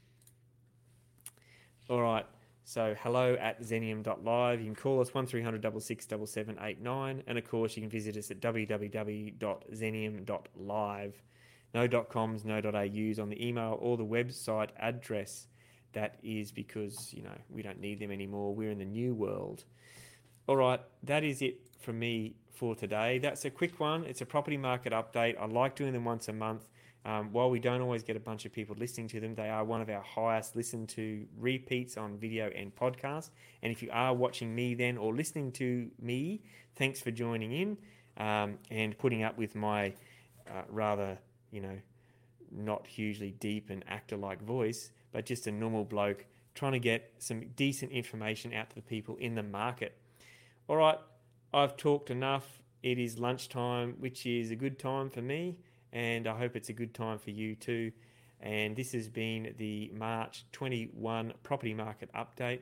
All 1.88 2.02
right. 2.02 2.26
So 2.68 2.94
hello 3.02 3.34
at 3.40 3.62
xenium.live. 3.62 4.60
You 4.60 4.66
can 4.66 4.74
call 4.74 5.00
us 5.00 5.14
1300 5.14 5.62
667789. 5.62 7.22
And 7.26 7.38
of 7.38 7.48
course, 7.48 7.74
you 7.74 7.80
can 7.80 7.88
visit 7.88 8.14
us 8.18 8.30
at 8.30 8.40
www.xenium.live. 8.40 11.22
No 11.72 11.88
.coms, 12.04 12.44
no 12.44 12.58
.aus 12.58 13.18
on 13.18 13.30
the 13.30 13.42
email 13.42 13.78
or 13.80 13.96
the 13.96 14.04
website 14.04 14.68
address 14.78 15.46
that 15.94 16.18
is 16.22 16.52
because 16.52 17.14
you 17.14 17.22
know 17.22 17.38
we 17.48 17.62
don't 17.62 17.80
need 17.80 18.00
them 18.00 18.10
anymore. 18.10 18.54
We're 18.54 18.72
in 18.72 18.80
the 18.80 18.84
new 18.84 19.14
world. 19.14 19.64
All 20.46 20.56
right, 20.56 20.82
that 21.04 21.24
is 21.24 21.40
it 21.40 21.70
from 21.80 21.98
me 21.98 22.36
for 22.52 22.74
today. 22.74 23.18
That's 23.18 23.46
a 23.46 23.50
quick 23.50 23.80
one. 23.80 24.04
It's 24.04 24.20
a 24.20 24.26
property 24.26 24.58
market 24.58 24.92
update. 24.92 25.40
I 25.40 25.46
like 25.46 25.74
doing 25.74 25.94
them 25.94 26.04
once 26.04 26.28
a 26.28 26.34
month. 26.34 26.68
Um, 27.04 27.32
while 27.32 27.48
we 27.48 27.58
don't 27.60 27.80
always 27.80 28.02
get 28.02 28.16
a 28.16 28.20
bunch 28.20 28.44
of 28.44 28.52
people 28.52 28.76
listening 28.78 29.08
to 29.08 29.20
them, 29.20 29.34
they 29.34 29.48
are 29.48 29.64
one 29.64 29.80
of 29.80 29.88
our 29.88 30.02
highest 30.02 30.56
listened 30.56 30.88
to 30.90 31.26
repeats 31.38 31.96
on 31.96 32.18
video 32.18 32.50
and 32.54 32.74
podcast. 32.74 33.30
And 33.62 33.72
if 33.72 33.82
you 33.82 33.88
are 33.92 34.12
watching 34.14 34.54
me 34.54 34.74
then 34.74 34.98
or 34.98 35.14
listening 35.14 35.52
to 35.52 35.90
me, 36.00 36.42
thanks 36.76 37.00
for 37.00 37.10
joining 37.10 37.52
in. 37.52 37.78
um, 38.18 38.58
and 38.70 38.98
putting 38.98 39.22
up 39.22 39.38
with 39.38 39.54
my 39.54 39.94
uh, 40.48 40.62
rather, 40.68 41.18
you 41.50 41.60
know, 41.60 41.78
not 42.50 42.86
hugely 42.86 43.30
deep 43.30 43.70
and 43.70 43.84
actor 43.88 44.16
like 44.16 44.42
voice, 44.42 44.90
but 45.12 45.24
just 45.24 45.46
a 45.46 45.52
normal 45.52 45.84
bloke 45.84 46.26
trying 46.54 46.72
to 46.72 46.78
get 46.78 47.12
some 47.18 47.40
decent 47.56 47.92
information 47.92 48.52
out 48.52 48.68
to 48.70 48.76
the 48.76 48.82
people 48.82 49.16
in 49.16 49.34
the 49.34 49.42
market. 49.42 49.96
All 50.66 50.76
right, 50.76 50.98
I've 51.54 51.76
talked 51.76 52.10
enough. 52.10 52.60
It 52.82 52.98
is 52.98 53.18
lunchtime, 53.18 53.94
which 53.98 54.26
is 54.26 54.50
a 54.50 54.56
good 54.56 54.78
time 54.78 55.10
for 55.10 55.22
me, 55.22 55.58
and 55.92 56.26
I 56.26 56.36
hope 56.36 56.56
it's 56.56 56.68
a 56.68 56.72
good 56.72 56.94
time 56.94 57.18
for 57.18 57.30
you 57.30 57.54
too. 57.54 57.92
And 58.40 58.76
this 58.76 58.92
has 58.92 59.08
been 59.08 59.54
the 59.58 59.90
March 59.94 60.44
21 60.52 61.34
property 61.42 61.74
market 61.74 62.10
update. 62.14 62.60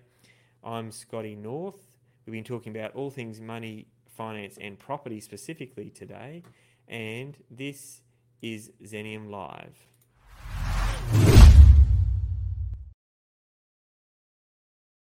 I'm 0.64 0.90
Scotty 0.90 1.34
North. 1.34 1.80
We've 2.24 2.32
been 2.32 2.44
talking 2.44 2.74
about 2.76 2.94
all 2.94 3.10
things 3.10 3.40
money, 3.40 3.86
finance, 4.16 4.58
and 4.60 4.78
property 4.78 5.20
specifically 5.20 5.90
today, 5.90 6.42
and 6.88 7.36
this 7.50 8.00
is 8.42 8.72
Xenium 8.82 9.30
Live. 9.30 9.95